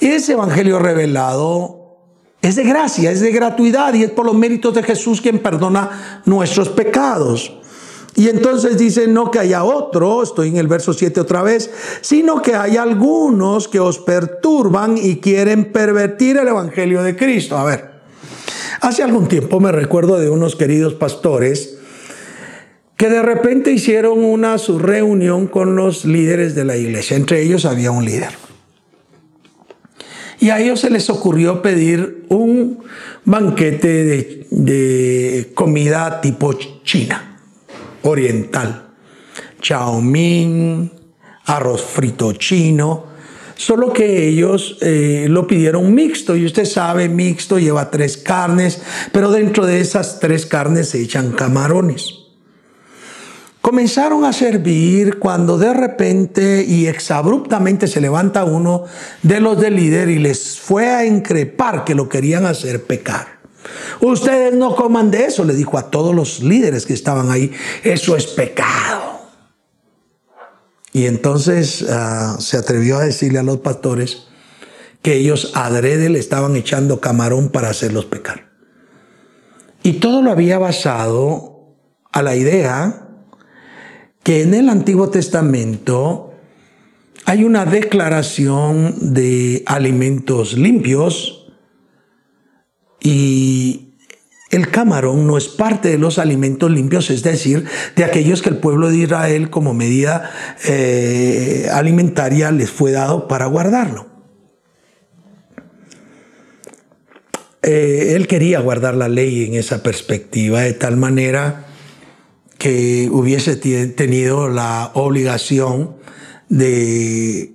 Y 0.00 0.06
ese 0.06 0.32
evangelio 0.32 0.78
revelado 0.78 1.98
es 2.40 2.56
de 2.56 2.64
gracia, 2.64 3.10
es 3.10 3.20
de 3.20 3.32
gratuidad 3.32 3.92
y 3.92 4.04
es 4.04 4.10
por 4.12 4.24
los 4.24 4.34
méritos 4.34 4.74
de 4.74 4.82
Jesús 4.82 5.20
quien 5.20 5.40
perdona 5.40 6.22
nuestros 6.24 6.70
pecados. 6.70 7.52
Y 8.16 8.28
entonces 8.28 8.78
dice, 8.78 9.08
no 9.08 9.30
que 9.30 9.40
haya 9.40 9.64
otro, 9.64 10.22
estoy 10.22 10.48
en 10.48 10.56
el 10.56 10.68
verso 10.68 10.92
7 10.92 11.20
otra 11.20 11.42
vez, 11.42 11.70
sino 12.00 12.42
que 12.42 12.54
hay 12.54 12.76
algunos 12.76 13.66
que 13.66 13.80
os 13.80 13.98
perturban 13.98 14.96
y 14.96 15.16
quieren 15.16 15.72
pervertir 15.72 16.36
el 16.36 16.46
Evangelio 16.46 17.02
de 17.02 17.16
Cristo. 17.16 17.58
A 17.58 17.64
ver, 17.64 17.90
hace 18.80 19.02
algún 19.02 19.26
tiempo 19.26 19.58
me 19.58 19.72
recuerdo 19.72 20.18
de 20.20 20.30
unos 20.30 20.54
queridos 20.54 20.94
pastores 20.94 21.78
que 22.96 23.08
de 23.08 23.20
repente 23.20 23.72
hicieron 23.72 24.22
una 24.22 24.58
su 24.58 24.78
reunión 24.78 25.48
con 25.48 25.74
los 25.74 26.04
líderes 26.04 26.54
de 26.54 26.64
la 26.64 26.76
iglesia. 26.76 27.16
Entre 27.16 27.42
ellos 27.42 27.64
había 27.64 27.90
un 27.90 28.04
líder. 28.04 28.30
Y 30.38 30.50
a 30.50 30.60
ellos 30.60 30.78
se 30.78 30.90
les 30.90 31.10
ocurrió 31.10 31.62
pedir 31.62 32.26
un 32.28 32.78
banquete 33.24 34.04
de, 34.04 34.46
de 34.50 35.50
comida 35.54 36.20
tipo 36.20 36.52
china 36.84 37.33
oriental. 38.04 38.94
Chaomín, 39.60 40.90
arroz 41.46 41.82
frito 41.82 42.32
chino, 42.32 43.06
solo 43.56 43.92
que 43.92 44.28
ellos 44.28 44.78
eh, 44.80 45.26
lo 45.28 45.46
pidieron 45.46 45.94
mixto 45.94 46.36
y 46.36 46.46
usted 46.46 46.64
sabe, 46.64 47.08
mixto 47.08 47.58
lleva 47.58 47.90
tres 47.90 48.16
carnes, 48.16 48.80
pero 49.12 49.30
dentro 49.30 49.66
de 49.66 49.80
esas 49.80 50.20
tres 50.20 50.46
carnes 50.46 50.90
se 50.90 51.02
echan 51.02 51.32
camarones. 51.32 52.24
Comenzaron 53.60 54.26
a 54.26 54.34
servir 54.34 55.18
cuando 55.18 55.56
de 55.56 55.72
repente 55.72 56.62
y 56.68 56.86
exabruptamente 56.86 57.86
se 57.86 58.02
levanta 58.02 58.44
uno 58.44 58.84
de 59.22 59.40
los 59.40 59.58
del 59.58 59.76
líder 59.76 60.10
y 60.10 60.18
les 60.18 60.60
fue 60.60 60.90
a 60.90 61.06
increpar 61.06 61.82
que 61.84 61.94
lo 61.94 62.06
querían 62.06 62.44
hacer 62.44 62.84
pecar. 62.84 63.33
Ustedes 64.00 64.54
no 64.54 64.74
coman 64.74 65.10
de 65.10 65.26
eso, 65.26 65.44
le 65.44 65.54
dijo 65.54 65.78
a 65.78 65.90
todos 65.90 66.14
los 66.14 66.42
líderes 66.42 66.86
que 66.86 66.94
estaban 66.94 67.30
ahí. 67.30 67.52
Eso 67.82 68.16
es 68.16 68.26
pecado. 68.26 69.20
Y 70.92 71.06
entonces 71.06 71.84
ah, 71.90 72.36
se 72.38 72.56
atrevió 72.56 72.98
a 72.98 73.04
decirle 73.04 73.40
a 73.40 73.42
los 73.42 73.58
pastores 73.58 74.28
que 75.02 75.16
ellos 75.16 75.52
adrede 75.54 76.08
le 76.08 76.18
estaban 76.18 76.56
echando 76.56 77.00
camarón 77.00 77.50
para 77.50 77.68
hacerlos 77.68 78.06
pecar. 78.06 78.50
Y 79.82 79.94
todo 79.94 80.22
lo 80.22 80.30
había 80.30 80.58
basado 80.58 81.74
a 82.12 82.22
la 82.22 82.36
idea 82.36 83.08
que 84.22 84.42
en 84.42 84.54
el 84.54 84.70
Antiguo 84.70 85.10
Testamento 85.10 86.32
hay 87.26 87.44
una 87.44 87.66
declaración 87.66 89.14
de 89.14 89.62
alimentos 89.66 90.56
limpios 90.56 91.43
y 93.04 93.94
el 94.50 94.70
camarón 94.70 95.26
no 95.26 95.36
es 95.36 95.48
parte 95.48 95.90
de 95.90 95.98
los 95.98 96.18
alimentos 96.18 96.70
limpios, 96.70 97.10
es 97.10 97.22
decir, 97.22 97.66
de 97.96 98.04
aquellos 98.04 98.40
que 98.40 98.48
el 98.48 98.56
pueblo 98.56 98.88
de 98.88 98.96
Israel 98.96 99.50
como 99.50 99.74
medida 99.74 100.30
eh, 100.66 101.68
alimentaria 101.70 102.50
les 102.50 102.70
fue 102.70 102.92
dado 102.92 103.28
para 103.28 103.44
guardarlo. 103.46 104.06
Eh, 107.62 108.14
él 108.16 108.26
quería 108.26 108.60
guardar 108.60 108.94
la 108.94 109.08
ley 109.08 109.44
en 109.44 109.54
esa 109.54 109.82
perspectiva 109.82 110.62
de 110.62 110.72
tal 110.72 110.96
manera 110.96 111.66
que 112.56 113.08
hubiese 113.10 113.56
tenido 113.56 114.48
la 114.48 114.92
obligación 114.94 115.96
de, 116.48 117.54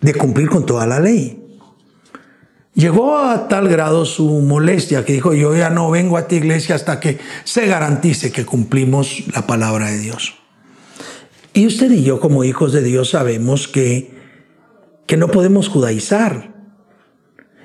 de 0.00 0.14
cumplir 0.14 0.48
con 0.48 0.66
toda 0.66 0.86
la 0.86 0.98
ley. 0.98 1.47
Llegó 2.78 3.18
a 3.18 3.48
tal 3.48 3.68
grado 3.68 4.04
su 4.04 4.40
molestia 4.40 5.04
que 5.04 5.12
dijo, 5.12 5.34
yo 5.34 5.56
ya 5.56 5.68
no 5.68 5.90
vengo 5.90 6.16
a 6.16 6.20
esta 6.20 6.36
iglesia 6.36 6.76
hasta 6.76 7.00
que 7.00 7.18
se 7.42 7.66
garantice 7.66 8.30
que 8.30 8.46
cumplimos 8.46 9.24
la 9.34 9.48
palabra 9.48 9.90
de 9.90 9.98
Dios. 9.98 10.36
Y 11.54 11.66
usted 11.66 11.90
y 11.90 12.04
yo 12.04 12.20
como 12.20 12.44
hijos 12.44 12.72
de 12.72 12.84
Dios 12.84 13.10
sabemos 13.10 13.66
que, 13.66 14.14
que 15.06 15.16
no 15.16 15.26
podemos 15.26 15.68
judaizar. 15.68 16.54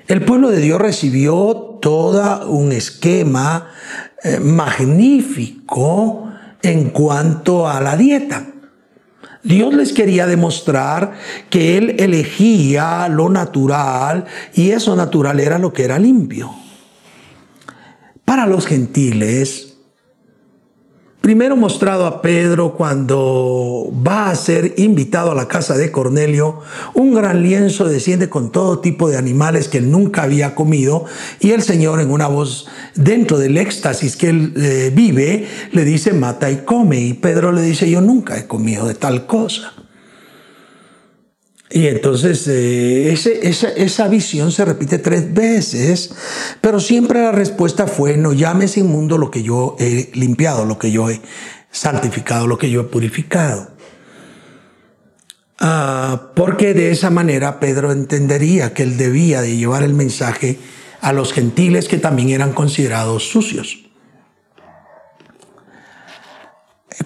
El 0.08 0.24
pueblo 0.24 0.50
de 0.50 0.58
Dios 0.58 0.80
recibió 0.80 1.78
todo 1.80 2.50
un 2.50 2.72
esquema 2.72 3.68
eh, 4.24 4.40
magnífico 4.40 6.28
en 6.60 6.90
cuanto 6.90 7.68
a 7.68 7.80
la 7.80 7.96
dieta. 7.96 8.48
Dios 9.44 9.74
les 9.74 9.92
quería 9.92 10.26
demostrar 10.26 11.12
que 11.50 11.76
Él 11.76 11.96
elegía 11.98 13.08
lo 13.08 13.28
natural 13.28 14.24
y 14.54 14.70
eso 14.70 14.96
natural 14.96 15.38
era 15.38 15.58
lo 15.58 15.72
que 15.72 15.84
era 15.84 15.98
limpio. 15.98 16.50
Para 18.24 18.46
los 18.46 18.66
gentiles, 18.66 19.73
Primero 21.24 21.56
mostrado 21.56 22.04
a 22.04 22.20
Pedro 22.20 22.74
cuando 22.74 23.90
va 24.06 24.28
a 24.28 24.34
ser 24.34 24.74
invitado 24.76 25.32
a 25.32 25.34
la 25.34 25.48
casa 25.48 25.74
de 25.74 25.90
Cornelio, 25.90 26.60
un 26.92 27.14
gran 27.14 27.42
lienzo 27.42 27.88
desciende 27.88 28.28
con 28.28 28.52
todo 28.52 28.80
tipo 28.80 29.08
de 29.08 29.16
animales 29.16 29.68
que 29.68 29.80
nunca 29.80 30.24
había 30.24 30.54
comido 30.54 31.06
y 31.40 31.52
el 31.52 31.62
Señor 31.62 32.00
en 32.00 32.10
una 32.10 32.26
voz 32.26 32.66
dentro 32.94 33.38
del 33.38 33.56
éxtasis 33.56 34.18
que 34.18 34.28
él 34.28 34.52
eh, 34.58 34.92
vive 34.94 35.46
le 35.72 35.86
dice 35.86 36.12
mata 36.12 36.50
y 36.50 36.58
come 36.58 37.00
y 37.00 37.14
Pedro 37.14 37.52
le 37.52 37.62
dice 37.62 37.88
yo 37.88 38.02
nunca 38.02 38.36
he 38.36 38.46
comido 38.46 38.86
de 38.86 38.92
tal 38.92 39.24
cosa. 39.24 39.83
Y 41.74 41.88
entonces 41.88 42.46
eh, 42.46 43.12
esa, 43.12 44.06
visión 44.06 44.52
se 44.52 44.64
repite 44.64 44.98
tres 44.98 45.34
veces, 45.34 46.12
pero 46.60 46.78
siempre 46.78 47.20
la 47.20 47.32
respuesta 47.32 47.88
fue, 47.88 48.16
no 48.16 48.32
llames 48.32 48.76
inmundo 48.76 49.18
lo 49.18 49.28
que 49.32 49.42
yo 49.42 49.74
he 49.80 50.08
limpiado, 50.14 50.64
lo 50.66 50.78
que 50.78 50.92
yo 50.92 51.10
he 51.10 51.20
santificado, 51.72 52.46
lo 52.46 52.58
que 52.58 52.70
yo 52.70 52.82
he 52.82 52.84
purificado. 52.84 53.72
Ah, 55.58 56.30
porque 56.36 56.74
de 56.74 56.92
esa 56.92 57.10
manera 57.10 57.58
Pedro 57.58 57.90
entendería 57.90 58.72
que 58.72 58.84
él 58.84 58.96
debía 58.96 59.42
de 59.42 59.56
llevar 59.56 59.82
el 59.82 59.94
mensaje 59.94 60.60
a 61.00 61.12
los 61.12 61.32
gentiles 61.32 61.88
que 61.88 61.98
también 61.98 62.30
eran 62.30 62.52
considerados 62.52 63.28
sucios. 63.28 63.80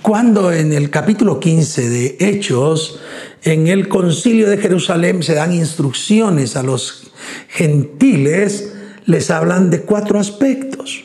Cuando 0.03 0.53
en 0.53 0.75
el 0.75 0.91
capítulo 0.91 1.41
15 1.41 1.89
de 1.89 2.17
Hechos, 2.21 3.01
en 3.43 3.69
el 3.69 3.89
concilio 3.89 4.49
de 4.49 4.59
Jerusalén 4.59 5.23
se 5.23 5.35
dan 5.35 5.53
instrucciones 5.53 6.57
a 6.57 6.63
los 6.63 7.13
gentiles, 7.49 8.75
les 9.05 9.31
hablan 9.31 9.71
de 9.71 9.83
cuatro 9.83 10.19
aspectos. 10.19 11.05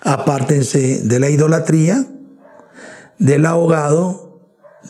Apártense 0.00 1.02
de 1.02 1.20
la 1.20 1.28
idolatría, 1.28 2.06
del 3.18 3.44
ahogado, 3.44 4.40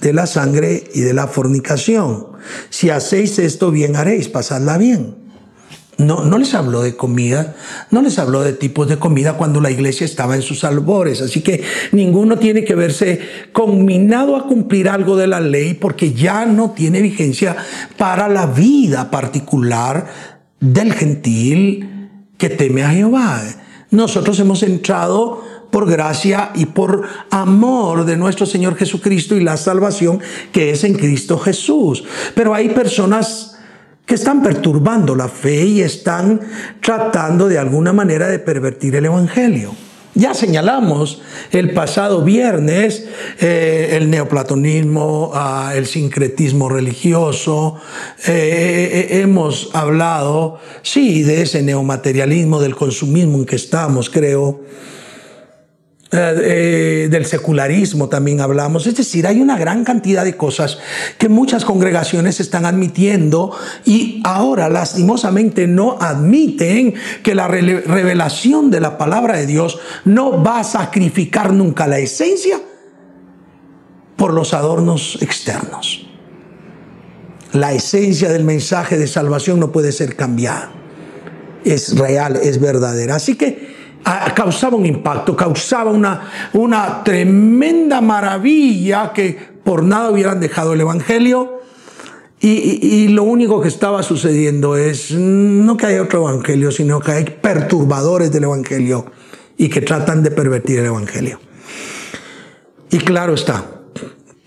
de 0.01 0.13
la 0.13 0.27
sangre 0.27 0.85
y 0.95 1.01
de 1.01 1.15
la 1.15 1.27
fornicación. 1.27 2.29
Si 2.71 2.91
hacéis 2.91 3.39
esto, 3.39 3.71
bien 3.71 3.97
haréis, 3.97 4.29
pasadla 4.29 4.79
bien. 4.79 5.30
No, 6.01 6.25
no 6.25 6.39
les 6.39 6.55
habló 6.55 6.81
de 6.81 6.97
comida, 6.97 7.55
no 7.91 8.01
les 8.01 8.19
habló 8.19 8.41
de 8.41 8.55
tipos 8.55 8.89
de 8.89 8.99
comida 8.99 9.35
cuando 9.35 9.61
la 9.61 9.71
iglesia 9.71 10.07
estaba 10.07 10.35
en 10.35 10.41
sus 10.41 10.65
albores. 10.65 11.21
Así 11.21 11.43
que 11.43 11.63
ninguno 11.93 12.39
tiene 12.39 12.65
que 12.65 12.75
verse 12.75 13.21
conminado 13.53 14.35
a 14.37 14.47
cumplir 14.47 14.89
algo 14.89 15.17
de 15.17 15.27
la 15.27 15.41
ley 15.41 15.75
porque 15.75 16.15
ya 16.15 16.47
no 16.47 16.71
tiene 16.71 17.03
vigencia 17.03 17.55
para 17.99 18.29
la 18.29 18.47
vida 18.47 19.11
particular 19.11 20.07
del 20.59 20.95
gentil 20.95 22.09
que 22.39 22.49
teme 22.49 22.83
a 22.83 22.91
Jehová. 22.91 23.43
Nosotros 23.91 24.41
hemos 24.41 24.63
entrado 24.63 25.45
por 25.71 25.89
gracia 25.89 26.51
y 26.55 26.67
por 26.67 27.07
amor 27.31 28.07
de 28.07 28.17
nuestro 28.17 28.47
Señor 28.47 28.77
Jesucristo 28.77 29.37
y 29.37 29.45
la 29.45 29.59
salvación 29.59 30.21
que 30.51 30.71
es 30.71 30.83
en 30.85 30.95
Cristo 30.95 31.39
Jesús. 31.39 32.05
Pero 32.35 32.55
hay 32.55 32.71
personas 32.71 33.50
que 34.11 34.17
están 34.17 34.43
perturbando 34.43 35.15
la 35.15 35.29
fe 35.29 35.65
y 35.65 35.83
están 35.83 36.41
tratando 36.83 37.47
de 37.47 37.61
alguna 37.61 37.93
manera 37.93 38.27
de 38.27 38.41
pervertir 38.41 38.97
el 38.97 39.05
Evangelio. 39.05 39.73
Ya 40.17 40.35
señalamos 40.35 41.23
el 41.53 41.73
pasado 41.75 42.25
viernes 42.25 43.07
eh, 43.39 43.91
el 43.93 44.11
neoplatonismo, 44.11 45.31
ah, 45.33 45.75
el 45.77 45.87
sincretismo 45.87 46.69
religioso, 46.69 47.77
eh, 48.27 49.07
eh, 49.11 49.21
hemos 49.21 49.71
hablado, 49.75 50.59
sí, 50.83 51.23
de 51.23 51.43
ese 51.43 51.63
neomaterialismo, 51.63 52.61
del 52.61 52.75
consumismo 52.75 53.39
en 53.39 53.47
que 53.47 53.55
estamos, 53.55 54.11
creo. 54.11 54.59
Eh, 56.13 57.07
del 57.09 57.25
secularismo 57.25 58.09
también 58.09 58.41
hablamos. 58.41 58.89
Es 58.89 58.97
decir, 58.97 59.29
hay 59.29 59.41
una 59.41 59.57
gran 59.57 59.85
cantidad 59.85 60.25
de 60.25 60.37
cosas 60.37 60.79
que 61.19 61.29
muchas 61.29 61.65
congregaciones 61.65 62.41
están 62.41 62.67
admitiendo 62.67 63.57
y 63.85 64.21
ahora 64.25 64.69
lastimosamente 64.69 65.69
no 65.69 65.99
admiten 66.01 66.95
que 67.23 67.37
la 67.37 67.47
revelación 67.47 68.73
de 68.73 68.81
la 68.81 68.99
palabra 68.99 69.37
de 69.37 69.47
Dios 69.47 69.79
no 70.05 70.43
va 70.43 70.59
a 70.59 70.65
sacrificar 70.65 71.53
nunca 71.53 71.87
la 71.87 72.01
esencia 72.01 72.61
por 74.17 74.35
los 74.35 74.53
adornos 74.53 75.17
externos. 75.23 76.09
La 77.53 77.73
esencia 77.73 78.31
del 78.31 78.43
mensaje 78.43 78.99
de 78.99 79.07
salvación 79.07 79.61
no 79.61 79.71
puede 79.71 79.93
ser 79.93 80.17
cambiada. 80.17 80.73
Es 81.65 81.97
real, 81.97 82.35
es 82.35 82.61
verdadera. 82.61 83.15
Así 83.15 83.37
que 83.37 83.80
causaba 84.35 84.77
un 84.77 84.87
impacto, 84.87 85.37
causaba 85.37 85.91
una, 85.91 86.51
una 86.53 87.05
tremenda 87.05 88.01
maravilla 88.01 89.13
que 89.13 89.37
por 89.65 89.83
nada 89.83 90.11
hubieran 90.11 90.41
dejado 90.41 90.73
el 90.73 90.81
Evangelio. 90.81 91.61
Y, 92.43 93.09
lo 93.09 93.25
único 93.25 93.61
que 93.61 93.69
estaba 93.69 94.03
sucediendo 94.03 94.75
es 94.75 95.11
no 95.13 95.77
que 95.77 95.87
haya 95.87 96.03
otro 96.03 96.27
Evangelio, 96.27 96.73
sino 96.73 96.99
que 96.99 97.13
hay 97.13 97.25
perturbadores 97.25 98.33
del 98.33 98.45
Evangelio 98.45 99.13
y 99.59 99.69
que 99.69 99.83
tratan 99.83 100.23
de 100.23 100.31
pervertir 100.31 100.79
el 100.79 100.87
Evangelio. 100.87 101.39
Y 102.91 102.97
claro 102.99 103.35
está, 103.35 103.83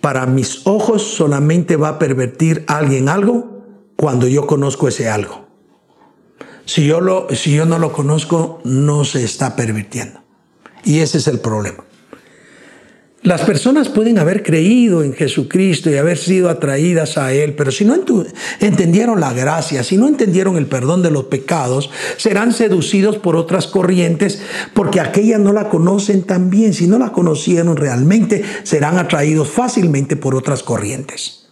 para 0.02 0.26
mis 0.26 0.66
ojos 0.66 1.04
solamente 1.04 1.76
va 1.76 1.90
a 1.90 2.00
pervertir 2.00 2.64
alguien 2.68 3.10
algo 3.10 3.64
cuando 3.96 4.28
yo 4.28 4.48
conozco 4.48 4.88
ese 4.88 5.08
algo. 5.08 5.43
Si 6.66 6.86
yo, 6.86 7.02
lo, 7.02 7.28
si 7.32 7.54
yo 7.54 7.66
no 7.66 7.80
lo 7.80 7.92
conozco, 7.92 8.62
no 8.64 9.04
se 9.06 9.24
está 9.24 9.56
pervirtiendo. 9.56 10.22
Y 10.84 11.00
ese 11.00 11.18
es 11.18 11.28
el 11.28 11.40
problema. 11.40 11.84
Las 13.24 13.44
personas 13.44 13.88
pueden 13.88 14.20
haber 14.20 14.44
creído 14.44 15.02
en 15.02 15.14
Jesucristo 15.14 15.90
y 15.90 15.96
haber 15.96 16.18
sido 16.18 16.50
atraídas 16.50 17.18
a 17.18 17.32
Él, 17.32 17.56
pero 17.56 17.72
si 17.72 17.86
no 17.86 17.96
entendieron 18.60 19.22
la 19.22 19.32
gracia, 19.32 19.82
si 19.84 19.96
no 19.96 20.10
entendieron 20.10 20.58
el 20.58 20.66
perdón 20.66 21.02
de 21.02 21.10
los 21.10 21.26
pecados, 21.26 21.90
serán 22.18 22.52
seducidos 22.52 23.18
por 23.18 23.38
otras 23.38 23.68
corrientes 23.68 24.42
porque 24.74 25.00
aquellas 25.00 25.40
no 25.40 25.54
la 25.54 25.70
conocen 25.70 26.24
tan 26.24 26.50
bien. 26.50 26.74
Si 26.74 26.86
no 26.86 27.00
la 27.00 27.14
conocieron 27.14 27.78
realmente, 27.78 28.44
serán 28.64 28.98
atraídos 28.98 29.48
fácilmente 29.48 30.18
por 30.18 30.36
otras 30.36 30.62
corrientes. 30.62 31.43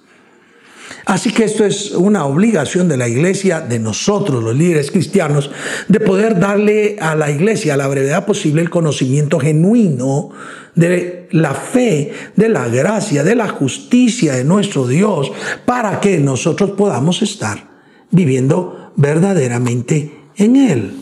Así 1.06 1.32
que 1.32 1.44
esto 1.44 1.66
es 1.66 1.92
una 1.92 2.26
obligación 2.26 2.88
de 2.88 2.98
la 2.98 3.08
iglesia, 3.08 3.62
de 3.62 3.80
nosotros 3.80 4.44
los 4.44 4.56
líderes 4.56 4.92
cristianos, 4.92 5.50
de 5.88 6.00
poder 6.00 6.40
darle 6.40 6.98
a 7.00 7.16
la 7.16 7.32
iglesia 7.32 7.74
a 7.74 7.78
la 7.78 7.88
brevedad 7.88 8.26
posible 8.26 8.62
el 8.62 8.70
conocimiento 8.70 9.40
genuino 9.40 10.30
de 10.76 11.28
la 11.32 11.54
fe, 11.54 12.14
de 12.36 12.50
la 12.50 12.68
gracia, 12.68 13.24
de 13.24 13.36
la 13.36 13.50
justicia 13.50 14.34
de 14.34 14.44
nuestro 14.44 14.88
Dios, 14.88 15.32
para 15.66 16.00
que 16.00 16.18
nosotros 16.20 16.72
podamos 16.72 17.22
estar 17.22 17.70
viviendo 18.12 18.92
verdaderamente 18.96 20.20
en 20.36 20.56
Él. 20.56 20.94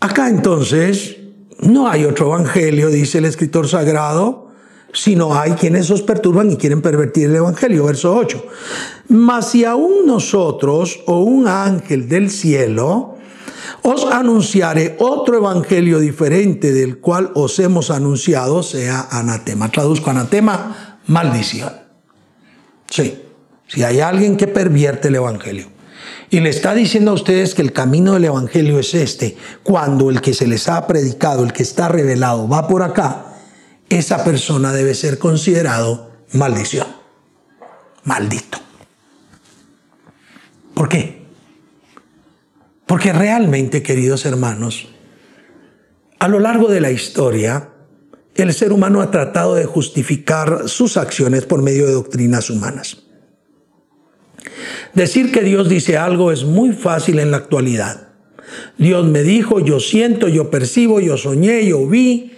Acá 0.00 0.28
entonces 0.28 1.16
no 1.60 1.88
hay 1.88 2.04
otro 2.04 2.26
evangelio, 2.26 2.88
dice 2.88 3.18
el 3.18 3.24
escritor 3.24 3.66
sagrado, 3.66 4.47
sino 4.92 5.38
hay 5.38 5.52
quienes 5.52 5.90
os 5.90 6.02
perturban 6.02 6.50
y 6.50 6.56
quieren 6.56 6.82
pervertir 6.82 7.26
el 7.26 7.36
Evangelio. 7.36 7.84
Verso 7.84 8.14
8. 8.14 8.44
Mas 9.08 9.50
si 9.50 9.64
aún 9.64 10.06
nosotros 10.06 11.00
o 11.06 11.20
un 11.20 11.48
ángel 11.48 12.08
del 12.08 12.30
cielo 12.30 13.16
os 13.82 14.06
anunciaré 14.06 14.96
otro 14.98 15.36
evangelio 15.36 15.98
diferente 15.98 16.72
del 16.72 16.98
cual 16.98 17.30
os 17.34 17.58
hemos 17.58 17.90
anunciado, 17.90 18.62
sea 18.62 19.08
anatema. 19.10 19.70
Traduzco 19.70 20.10
anatema, 20.10 21.00
maldición. 21.06 21.72
Sí, 22.90 23.22
si 23.66 23.84
hay 23.84 24.00
alguien 24.00 24.36
que 24.36 24.46
pervierte 24.46 25.08
el 25.08 25.16
evangelio 25.16 25.68
y 26.30 26.40
le 26.40 26.50
está 26.50 26.74
diciendo 26.74 27.12
a 27.12 27.14
ustedes 27.14 27.54
que 27.54 27.62
el 27.62 27.72
camino 27.72 28.14
del 28.14 28.26
evangelio 28.26 28.78
es 28.78 28.94
este, 28.94 29.36
cuando 29.62 30.10
el 30.10 30.20
que 30.20 30.34
se 30.34 30.46
les 30.46 30.68
ha 30.68 30.86
predicado, 30.86 31.44
el 31.44 31.52
que 31.52 31.62
está 31.62 31.88
revelado, 31.88 32.48
va 32.48 32.68
por 32.68 32.82
acá, 32.82 33.27
esa 33.88 34.24
persona 34.24 34.72
debe 34.72 34.94
ser 34.94 35.18
considerado 35.18 36.12
maldición. 36.32 36.86
Maldito. 38.04 38.58
¿Por 40.74 40.88
qué? 40.88 41.22
Porque 42.86 43.12
realmente, 43.12 43.82
queridos 43.82 44.24
hermanos, 44.24 44.88
a 46.18 46.28
lo 46.28 46.40
largo 46.40 46.68
de 46.68 46.80
la 46.80 46.90
historia, 46.90 47.70
el 48.34 48.54
ser 48.54 48.72
humano 48.72 49.00
ha 49.02 49.10
tratado 49.10 49.54
de 49.54 49.66
justificar 49.66 50.68
sus 50.68 50.96
acciones 50.96 51.44
por 51.44 51.62
medio 51.62 51.86
de 51.86 51.92
doctrinas 51.92 52.50
humanas. 52.50 53.02
Decir 54.94 55.32
que 55.32 55.42
Dios 55.42 55.68
dice 55.68 55.96
algo 55.96 56.32
es 56.32 56.44
muy 56.44 56.72
fácil 56.72 57.18
en 57.18 57.30
la 57.30 57.36
actualidad. 57.38 58.08
Dios 58.78 59.06
me 59.06 59.22
dijo, 59.22 59.60
yo 59.60 59.80
siento, 59.80 60.28
yo 60.28 60.50
percibo, 60.50 61.00
yo 61.00 61.16
soñé, 61.16 61.66
yo 61.66 61.86
vi, 61.86 62.37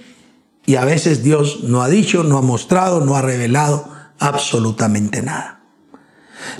y 0.66 0.76
a 0.76 0.84
veces 0.84 1.22
Dios 1.22 1.64
no 1.64 1.82
ha 1.82 1.88
dicho, 1.88 2.22
no 2.22 2.38
ha 2.38 2.42
mostrado, 2.42 3.04
no 3.04 3.16
ha 3.16 3.22
revelado 3.22 3.88
absolutamente 4.18 5.22
nada. 5.22 5.60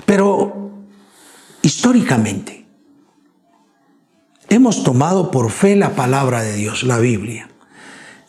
Pero 0.05 0.71
históricamente, 1.61 2.65
hemos 4.49 4.83
tomado 4.83 5.31
por 5.31 5.49
fe 5.51 5.75
la 5.75 5.95
palabra 5.95 6.41
de 6.41 6.53
Dios, 6.55 6.83
la 6.83 6.99
Biblia. 6.99 7.47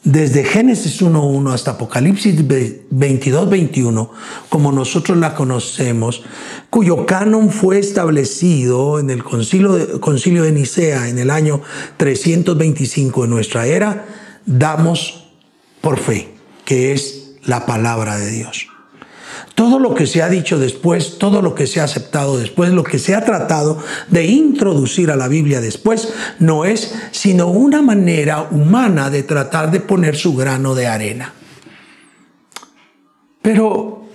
Desde 0.04 0.42
Génesis 0.42 1.00
1.1 1.00 1.52
hasta 1.52 1.72
Apocalipsis 1.72 2.44
22.21, 2.44 4.10
como 4.48 4.72
nosotros 4.72 5.16
la 5.16 5.34
conocemos, 5.34 6.24
cuyo 6.70 7.06
canon 7.06 7.50
fue 7.50 7.78
establecido 7.78 8.98
en 8.98 9.10
el 9.10 9.22
concilio 9.22 9.74
de, 9.74 10.00
concilio 10.00 10.42
de 10.42 10.50
Nicea 10.50 11.08
en 11.08 11.18
el 11.18 11.30
año 11.30 11.60
325 11.98 13.22
de 13.22 13.28
nuestra 13.28 13.66
era, 13.66 14.06
damos 14.44 15.21
por 15.82 15.98
fe 15.98 16.32
que 16.64 16.92
es 16.92 17.34
la 17.44 17.66
palabra 17.66 18.16
de 18.16 18.30
Dios. 18.30 18.68
Todo 19.54 19.78
lo 19.78 19.94
que 19.94 20.06
se 20.06 20.22
ha 20.22 20.28
dicho 20.28 20.58
después, 20.58 21.18
todo 21.18 21.42
lo 21.42 21.54
que 21.54 21.66
se 21.66 21.80
ha 21.80 21.84
aceptado 21.84 22.38
después, 22.38 22.70
lo 22.70 22.84
que 22.84 22.98
se 22.98 23.14
ha 23.14 23.24
tratado 23.24 23.78
de 24.08 24.24
introducir 24.24 25.10
a 25.10 25.16
la 25.16 25.28
Biblia 25.28 25.60
después, 25.60 26.12
no 26.38 26.64
es 26.64 26.94
sino 27.10 27.48
una 27.48 27.82
manera 27.82 28.48
humana 28.50 29.10
de 29.10 29.22
tratar 29.22 29.70
de 29.70 29.80
poner 29.80 30.16
su 30.16 30.34
grano 30.34 30.74
de 30.74 30.86
arena. 30.86 31.34
Pero 33.42 34.06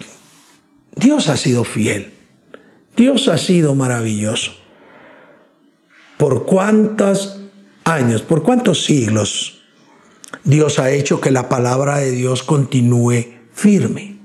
Dios 0.96 1.30
ha 1.30 1.38
sido 1.38 1.64
fiel, 1.64 2.14
Dios 2.96 3.28
ha 3.28 3.38
sido 3.38 3.76
maravilloso. 3.76 4.54
¿Por 6.18 6.46
cuántos 6.46 7.40
años, 7.84 8.24
por 8.24 8.42
cuántos 8.42 8.86
siglos 8.86 9.58
Dios 10.44 10.80
ha 10.80 10.92
hecho 10.92 11.20
que 11.22 11.32
la 11.32 11.50
palabra 11.50 11.98
de 11.98 12.12
Dios 12.12 12.44
continúe 12.44 13.26
firme? 13.54 14.18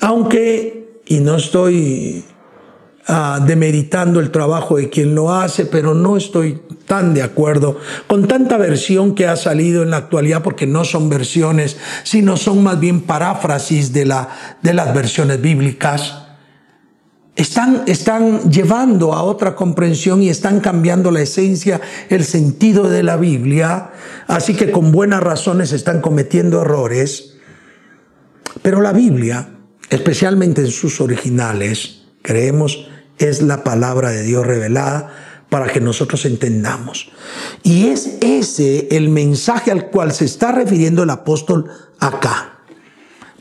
Aunque, 0.00 1.00
y 1.06 1.20
no 1.20 1.36
estoy 1.36 2.24
ah, 3.06 3.40
demeritando 3.44 4.20
el 4.20 4.30
trabajo 4.30 4.76
de 4.76 4.90
quien 4.90 5.14
lo 5.14 5.32
hace, 5.32 5.66
pero 5.66 5.94
no 5.94 6.16
estoy 6.16 6.60
tan 6.86 7.14
de 7.14 7.22
acuerdo 7.22 7.78
con 8.06 8.26
tanta 8.26 8.56
versión 8.56 9.14
que 9.14 9.26
ha 9.26 9.36
salido 9.36 9.82
en 9.82 9.90
la 9.90 9.98
actualidad, 9.98 10.42
porque 10.42 10.66
no 10.66 10.84
son 10.84 11.08
versiones, 11.08 11.76
sino 12.02 12.36
son 12.36 12.62
más 12.62 12.80
bien 12.80 13.02
paráfrasis 13.02 13.92
de, 13.92 14.06
la, 14.06 14.58
de 14.62 14.74
las 14.74 14.92
versiones 14.94 15.40
bíblicas. 15.40 16.31
Están, 17.34 17.84
están 17.86 18.50
llevando 18.50 19.14
a 19.14 19.22
otra 19.22 19.56
comprensión 19.56 20.22
y 20.22 20.28
están 20.28 20.60
cambiando 20.60 21.10
la 21.10 21.22
esencia, 21.22 21.80
el 22.10 22.24
sentido 22.24 22.90
de 22.90 23.02
la 23.02 23.16
Biblia, 23.16 23.92
así 24.26 24.54
que 24.54 24.70
con 24.70 24.92
buenas 24.92 25.22
razones 25.22 25.72
están 25.72 26.00
cometiendo 26.02 26.60
errores. 26.60 27.38
Pero 28.62 28.82
la 28.82 28.92
Biblia 28.92 29.48
especialmente 29.92 30.62
en 30.62 30.70
sus 30.70 31.02
originales, 31.02 32.04
creemos 32.22 32.88
es 33.18 33.42
la 33.42 33.62
palabra 33.62 34.10
de 34.10 34.22
Dios 34.22 34.46
revelada 34.46 35.44
para 35.50 35.70
que 35.70 35.82
nosotros 35.82 36.24
entendamos. 36.24 37.12
Y 37.62 37.88
es 37.88 38.16
ese 38.22 38.88
el 38.90 39.10
mensaje 39.10 39.70
al 39.70 39.90
cual 39.90 40.12
se 40.12 40.24
está 40.24 40.50
refiriendo 40.50 41.02
el 41.02 41.10
apóstol 41.10 41.70
acá. 42.00 42.60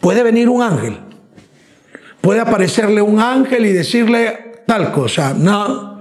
Puede 0.01 0.23
venir 0.23 0.49
un 0.49 0.61
ángel, 0.61 0.99
puede 2.21 2.39
aparecerle 2.39 3.01
un 3.01 3.19
ángel 3.19 3.65
y 3.65 3.73
decirle 3.73 4.61
tal 4.65 4.91
cosa. 4.91 5.33
No, 5.33 5.91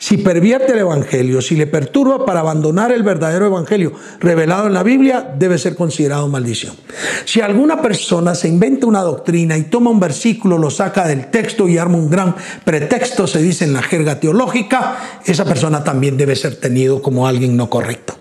si 0.00 0.16
pervierte 0.16 0.72
el 0.72 0.78
Evangelio, 0.78 1.42
si 1.42 1.56
le 1.56 1.66
perturba 1.66 2.24
para 2.24 2.40
abandonar 2.40 2.90
el 2.90 3.02
verdadero 3.02 3.44
Evangelio 3.44 3.92
revelado 4.18 4.66
en 4.66 4.72
la 4.72 4.82
Biblia, 4.82 5.34
debe 5.38 5.58
ser 5.58 5.76
considerado 5.76 6.26
maldición. 6.26 6.74
Si 7.26 7.42
alguna 7.42 7.82
persona 7.82 8.34
se 8.34 8.48
inventa 8.48 8.86
una 8.86 9.02
doctrina 9.02 9.58
y 9.58 9.64
toma 9.64 9.90
un 9.90 10.00
versículo, 10.00 10.56
lo 10.56 10.70
saca 10.70 11.06
del 11.06 11.26
texto 11.26 11.68
y 11.68 11.76
arma 11.76 11.98
un 11.98 12.08
gran 12.08 12.34
pretexto, 12.64 13.26
se 13.26 13.42
dice 13.42 13.66
en 13.66 13.74
la 13.74 13.82
jerga 13.82 14.18
teológica, 14.18 15.20
esa 15.26 15.44
persona 15.44 15.84
también 15.84 16.16
debe 16.16 16.34
ser 16.34 16.56
tenido 16.56 17.02
como 17.02 17.26
alguien 17.26 17.54
no 17.54 17.68
correcto. 17.68 18.19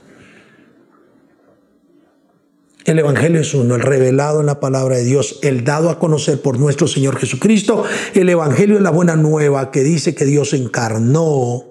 El 2.90 2.98
Evangelio 2.98 3.42
es 3.42 3.54
uno, 3.54 3.76
el 3.76 3.82
revelado 3.82 4.40
en 4.40 4.48
la 4.48 4.60
palabra 4.60 4.96
de 4.96 5.04
Dios, 5.04 5.38
el 5.44 5.64
dado 5.64 5.92
a 5.92 6.00
conocer 6.00 6.42
por 6.42 6.58
nuestro 6.58 6.88
Señor 6.88 7.20
Jesucristo. 7.20 7.84
El 8.16 8.30
Evangelio 8.30 8.78
es 8.78 8.82
la 8.82 8.90
buena 8.90 9.16
nueva 9.16 9.70
que 9.70 9.84
dice 9.84 10.16
que 10.16 10.26
Dios 10.26 10.54
encarnó 10.54 11.66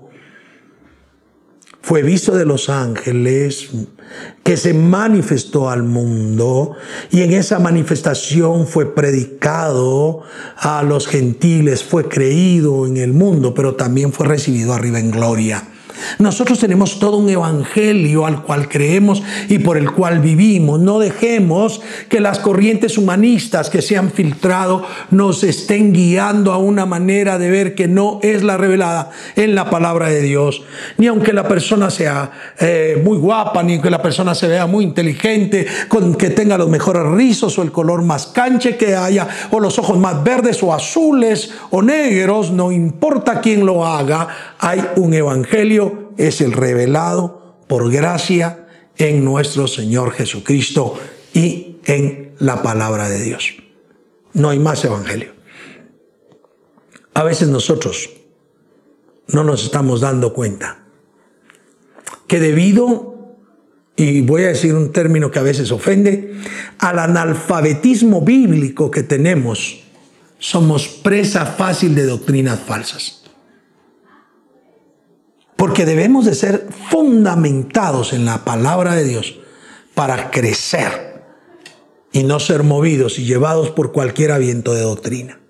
fue 1.83 2.03
visto 2.03 2.37
de 2.37 2.45
los 2.45 2.69
ángeles, 2.69 3.71
que 4.45 4.57
se 4.57 4.75
manifestó 4.75 5.71
al 5.71 5.83
mundo 5.83 6.77
y 7.11 7.23
en 7.23 7.33
esa 7.33 7.59
manifestación 7.59 8.69
fue 8.69 8.95
predicado 8.95 10.23
a 10.57 10.85
los 10.85 11.09
gentiles, 11.09 11.83
fue 11.83 12.07
creído 12.07 12.87
en 12.87 12.97
el 12.97 13.13
mundo, 13.13 13.55
pero 13.55 13.75
también 13.75 14.13
fue 14.13 14.27
recibido 14.27 14.73
arriba 14.73 15.01
en 15.01 15.11
gloria. 15.11 15.67
Nosotros 16.19 16.59
tenemos 16.59 16.99
todo 16.99 17.17
un 17.17 17.29
evangelio 17.29 18.27
al 18.27 18.43
cual 18.43 18.69
creemos 18.69 19.23
y 19.49 19.59
por 19.59 19.77
el 19.77 19.91
cual 19.93 20.21
vivimos. 20.21 20.81
No 20.81 20.99
dejemos 20.99 21.81
que 22.09 22.21
las 22.21 22.39
corrientes 22.39 22.99
humanistas 22.99 23.71
que 23.71 23.83
se 23.83 23.97
han 23.97 24.11
filtrado 24.11 24.85
nos 25.11 25.45
estén 25.45 25.93
guiando 25.93 26.53
a 26.53 26.59
una 26.59 26.87
manera 26.87 27.39
de 27.39 27.51
ver 27.51 27.75
que 27.75 27.89
no 27.89 28.21
es 28.23 28.43
la 28.43 28.57
revelada 28.57 29.11
en 29.37 29.55
la 29.55 29.71
palabra 29.71 30.09
de 30.09 30.23
Dios. 30.23 30.63
Ni 30.97 31.07
aunque 31.07 31.33
la 31.33 31.47
persona 31.47 31.91
sea 31.91 32.31
eh, 32.59 33.01
muy 33.05 33.19
guapa, 33.19 33.63
ni 33.63 33.75
aunque 33.75 33.91
la 33.91 34.03
persona 34.03 34.35
se 34.35 34.49
vea 34.49 34.67
muy 34.67 34.85
inteligente, 34.85 35.67
con 35.89 36.15
que 36.15 36.31
tenga 36.31 36.59
los 36.59 36.69
mejores 36.69 37.03
rizos 37.05 37.59
o 37.59 37.63
el 37.63 37.73
color 37.73 38.03
más 38.03 38.27
canche 38.27 38.77
que 38.77 38.95
haya, 38.95 39.29
o 39.51 39.61
los 39.61 39.79
ojos 39.79 39.99
más 39.99 40.23
verdes 40.23 40.63
o 40.63 40.73
azules 40.73 41.53
o 41.71 41.83
negros, 41.83 42.51
no 42.51 42.73
importa 42.73 43.41
quién 43.41 43.65
lo 43.65 43.87
haga, 43.87 44.29
hay 44.59 44.85
un 44.97 45.15
evangelio, 45.15 45.88
es 46.17 46.41
el 46.41 46.53
revelado 46.53 47.57
por 47.69 47.91
gracia 47.91 48.67
en 48.97 49.25
nuestro 49.25 49.67
Señor 49.67 50.13
Jesucristo 50.13 50.99
y 51.33 51.77
en 51.85 52.35
la 52.39 52.63
palabra 52.63 53.09
de 53.09 53.23
Dios. 53.23 53.55
No 54.33 54.51
hay 54.51 54.59
más 54.59 54.85
evangelio. 54.85 55.33
A 57.15 57.25
veces 57.25 57.49
nosotros 57.49 58.11
no 59.29 59.45
nos 59.45 59.65
estamos 59.65 60.01
dando 60.01 60.33
cuenta 60.33 60.85
que 62.27 62.41
debido, 62.41 63.37
y 63.97 64.21
voy 64.21 64.45
a 64.45 64.49
decir 64.49 64.75
un 64.75 64.93
término 64.93 65.31
que 65.31 65.39
a 65.39 65.43
veces 65.43 65.73
ofende, 65.73 66.35
al 66.79 66.99
analfabetismo 66.99 68.21
bíblico 68.21 68.91
que 68.91 69.03
tenemos, 69.03 69.81
somos 70.39 70.89
presa 70.89 71.47
fácil 71.47 71.95
de 71.95 72.07
doctrinas 72.07 72.61
falsas. 72.61 73.18
Porque 75.59 75.85
debemos 75.85 76.25
de 76.25 76.37
ser 76.37 76.69
fundamentados 76.89 78.13
en 78.13 78.25
la 78.25 78.45
palabra 78.45 78.95
de 78.95 79.03
Dios 79.03 79.41
para 79.95 80.31
crecer 80.31 81.25
y 82.13 82.23
no 82.23 82.39
ser 82.39 82.63
movidos 82.63 83.19
y 83.19 83.25
llevados 83.25 83.71
por 83.71 83.91
cualquier 83.91 84.39
viento 84.39 84.73
de 84.73 84.83
doctrina. 84.83 85.41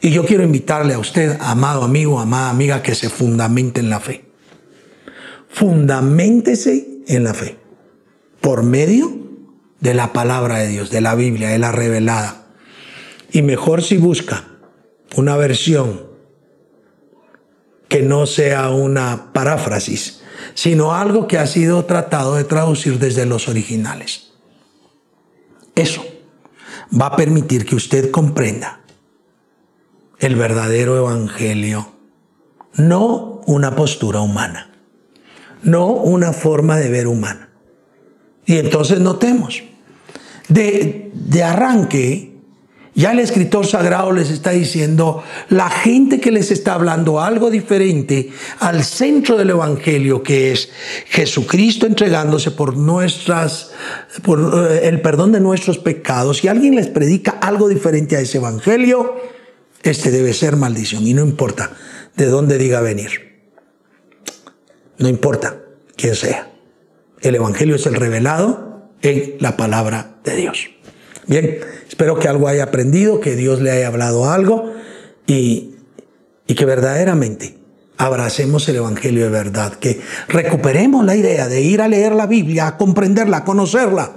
Y 0.00 0.10
yo 0.10 0.24
quiero 0.24 0.44
invitarle 0.44 0.94
a 0.94 1.00
usted, 1.00 1.36
amado 1.40 1.82
amigo, 1.82 2.20
amada 2.20 2.50
amiga, 2.50 2.80
que 2.80 2.94
se 2.94 3.10
fundamente 3.10 3.80
en 3.80 3.90
la 3.90 3.98
fe. 3.98 4.24
Fundamentese 5.48 6.86
en 7.08 7.24
la 7.24 7.34
fe 7.34 7.58
por 8.40 8.62
medio 8.62 9.18
de 9.80 9.94
la 9.94 10.12
palabra 10.12 10.58
de 10.58 10.68
Dios, 10.68 10.90
de 10.90 11.00
la 11.00 11.16
Biblia, 11.16 11.48
de 11.48 11.58
la 11.58 11.72
revelada. 11.72 12.46
Y 13.32 13.42
mejor 13.42 13.82
si 13.82 13.96
busca 13.96 14.44
una 15.16 15.36
versión 15.36 16.07
que 17.88 18.02
no 18.02 18.26
sea 18.26 18.70
una 18.70 19.32
paráfrasis, 19.32 20.20
sino 20.54 20.94
algo 20.94 21.26
que 21.26 21.38
ha 21.38 21.46
sido 21.46 21.84
tratado 21.84 22.36
de 22.36 22.44
traducir 22.44 22.98
desde 22.98 23.26
los 23.26 23.48
originales. 23.48 24.32
Eso 25.74 26.04
va 26.98 27.06
a 27.06 27.16
permitir 27.16 27.64
que 27.64 27.76
usted 27.76 28.10
comprenda 28.10 28.80
el 30.18 30.34
verdadero 30.34 30.96
evangelio, 30.96 31.92
no 32.74 33.40
una 33.46 33.74
postura 33.76 34.20
humana, 34.20 34.70
no 35.62 35.86
una 35.86 36.32
forma 36.32 36.76
de 36.76 36.90
ver 36.90 37.06
humana. 37.06 37.50
Y 38.44 38.56
entonces 38.56 39.00
notemos, 39.00 39.62
de, 40.48 41.10
de 41.14 41.42
arranque, 41.42 42.27
ya 42.98 43.12
el 43.12 43.20
escritor 43.20 43.64
sagrado 43.64 44.10
les 44.10 44.28
está 44.28 44.50
diciendo, 44.50 45.22
la 45.50 45.70
gente 45.70 46.18
que 46.18 46.32
les 46.32 46.50
está 46.50 46.74
hablando 46.74 47.20
algo 47.20 47.48
diferente 47.48 48.32
al 48.58 48.82
centro 48.82 49.36
del 49.36 49.50
Evangelio, 49.50 50.24
que 50.24 50.50
es 50.50 50.68
Jesucristo 51.06 51.86
entregándose 51.86 52.50
por 52.50 52.76
nuestras, 52.76 53.70
por 54.24 54.68
eh, 54.72 54.88
el 54.88 55.00
perdón 55.00 55.30
de 55.30 55.38
nuestros 55.38 55.78
pecados. 55.78 56.38
Si 56.38 56.48
alguien 56.48 56.74
les 56.74 56.88
predica 56.88 57.38
algo 57.40 57.68
diferente 57.68 58.16
a 58.16 58.20
ese 58.20 58.38
Evangelio, 58.38 59.14
este 59.84 60.10
debe 60.10 60.34
ser 60.34 60.56
maldición 60.56 61.06
y 61.06 61.14
no 61.14 61.22
importa 61.22 61.70
de 62.16 62.26
dónde 62.26 62.58
diga 62.58 62.80
venir. 62.80 63.38
No 64.98 65.08
importa 65.08 65.60
quién 65.94 66.16
sea. 66.16 66.50
El 67.20 67.36
Evangelio 67.36 67.76
es 67.76 67.86
el 67.86 67.94
revelado 67.94 68.90
en 69.02 69.36
la 69.38 69.56
palabra 69.56 70.16
de 70.24 70.34
Dios. 70.34 70.70
Bien, 71.28 71.60
espero 71.98 72.16
que 72.20 72.28
algo 72.28 72.46
haya 72.46 72.62
aprendido, 72.62 73.18
que 73.18 73.34
Dios 73.34 73.60
le 73.60 73.72
haya 73.72 73.88
hablado 73.88 74.30
algo 74.30 74.72
y, 75.26 75.74
y 76.46 76.54
que 76.54 76.64
verdaderamente 76.64 77.58
abracemos 77.96 78.68
el 78.68 78.76
Evangelio 78.76 79.24
de 79.24 79.30
verdad, 79.30 79.72
que 79.72 80.00
recuperemos 80.28 81.04
la 81.04 81.16
idea 81.16 81.48
de 81.48 81.60
ir 81.60 81.82
a 81.82 81.88
leer 81.88 82.12
la 82.12 82.28
Biblia, 82.28 82.68
a 82.68 82.76
comprenderla, 82.76 83.38
a 83.38 83.44
conocerla, 83.44 84.12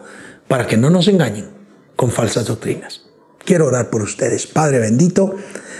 para 0.48 0.67
que 0.67 0.78
no 0.78 0.91
nos 0.91 1.08
engañen 1.08 1.50
con 1.96 2.12
falsas 2.12 2.46
doctrinas. 2.46 3.02
Quiero 3.44 3.65
orar 3.65 3.89
por 3.89 4.04
ustedes. 4.04 4.46
Padre 4.46 4.78
bendito, 4.78 5.34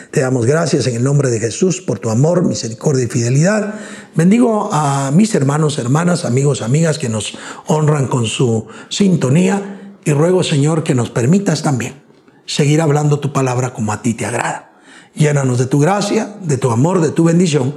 te 0.10 0.22
damos 0.22 0.48
gracias 0.48 0.88
en 0.88 0.96
el 0.96 1.04
nombre 1.04 1.30
de 1.30 1.40
Jesús 1.40 1.82
por 1.82 2.00
tu 2.00 2.10
amor, 2.10 2.44
misericordia 2.44 3.04
y 3.04 3.10
fidelidad. 3.10 3.76
Bendigo 4.16 4.72
a 4.74 5.12
mis 5.14 5.36
hermanos, 5.36 5.78
hermanas, 5.78 6.26
amigos, 6.26 6.64
amigas 6.64 6.98
que 6.98 7.10
nos 7.10 7.38
honran 7.68 8.08
con 8.08 8.26
su 8.26 8.66
sintonía 8.90 9.78
y 10.06 10.14
ruego, 10.14 10.44
Señor, 10.44 10.84
que 10.84 10.96
nos 10.96 11.10
permitas 11.10 11.64
también 11.64 12.02
seguir 12.46 12.82
hablando 12.82 13.20
tu 13.20 13.32
palabra 13.32 13.74
como 13.74 13.94
a 13.94 14.02
ti 14.02 14.14
te 14.14 14.26
agrada. 14.26 14.72
Llénanos 15.14 15.58
de 15.58 15.68
tu 15.68 15.80
gracia, 15.80 16.36
de 16.42 16.58
tu 16.58 16.72
amor, 16.72 17.02
de 17.02 17.12
tu 17.12 17.24
bendición 17.24 17.76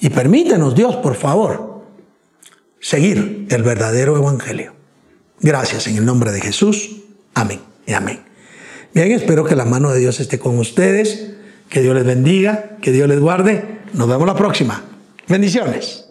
y 0.00 0.10
permítenos, 0.10 0.74
Dios, 0.74 0.96
por 0.96 1.14
favor, 1.14 1.82
seguir 2.80 3.46
el 3.50 3.62
verdadero 3.62 4.16
evangelio. 4.16 4.74
Gracias 5.40 5.86
en 5.86 5.96
el 5.96 6.04
nombre 6.04 6.32
de 6.32 6.40
Jesús. 6.40 7.02
Amén 7.34 7.60
y 7.86 7.92
amén. 7.92 8.20
Bien, 8.92 9.12
espero 9.12 9.44
que 9.44 9.56
la 9.56 9.64
mano 9.64 9.90
de 9.90 10.00
Dios 10.00 10.20
esté 10.20 10.38
con 10.38 10.58
ustedes. 10.58 11.30
Que 11.68 11.80
Dios 11.80 11.94
les 11.94 12.04
bendiga, 12.04 12.76
que 12.80 12.92
Dios 12.92 13.08
les 13.08 13.18
guarde. 13.18 13.80
Nos 13.94 14.08
vemos 14.08 14.26
la 14.26 14.36
próxima. 14.36 14.84
Bendiciones. 15.26 16.03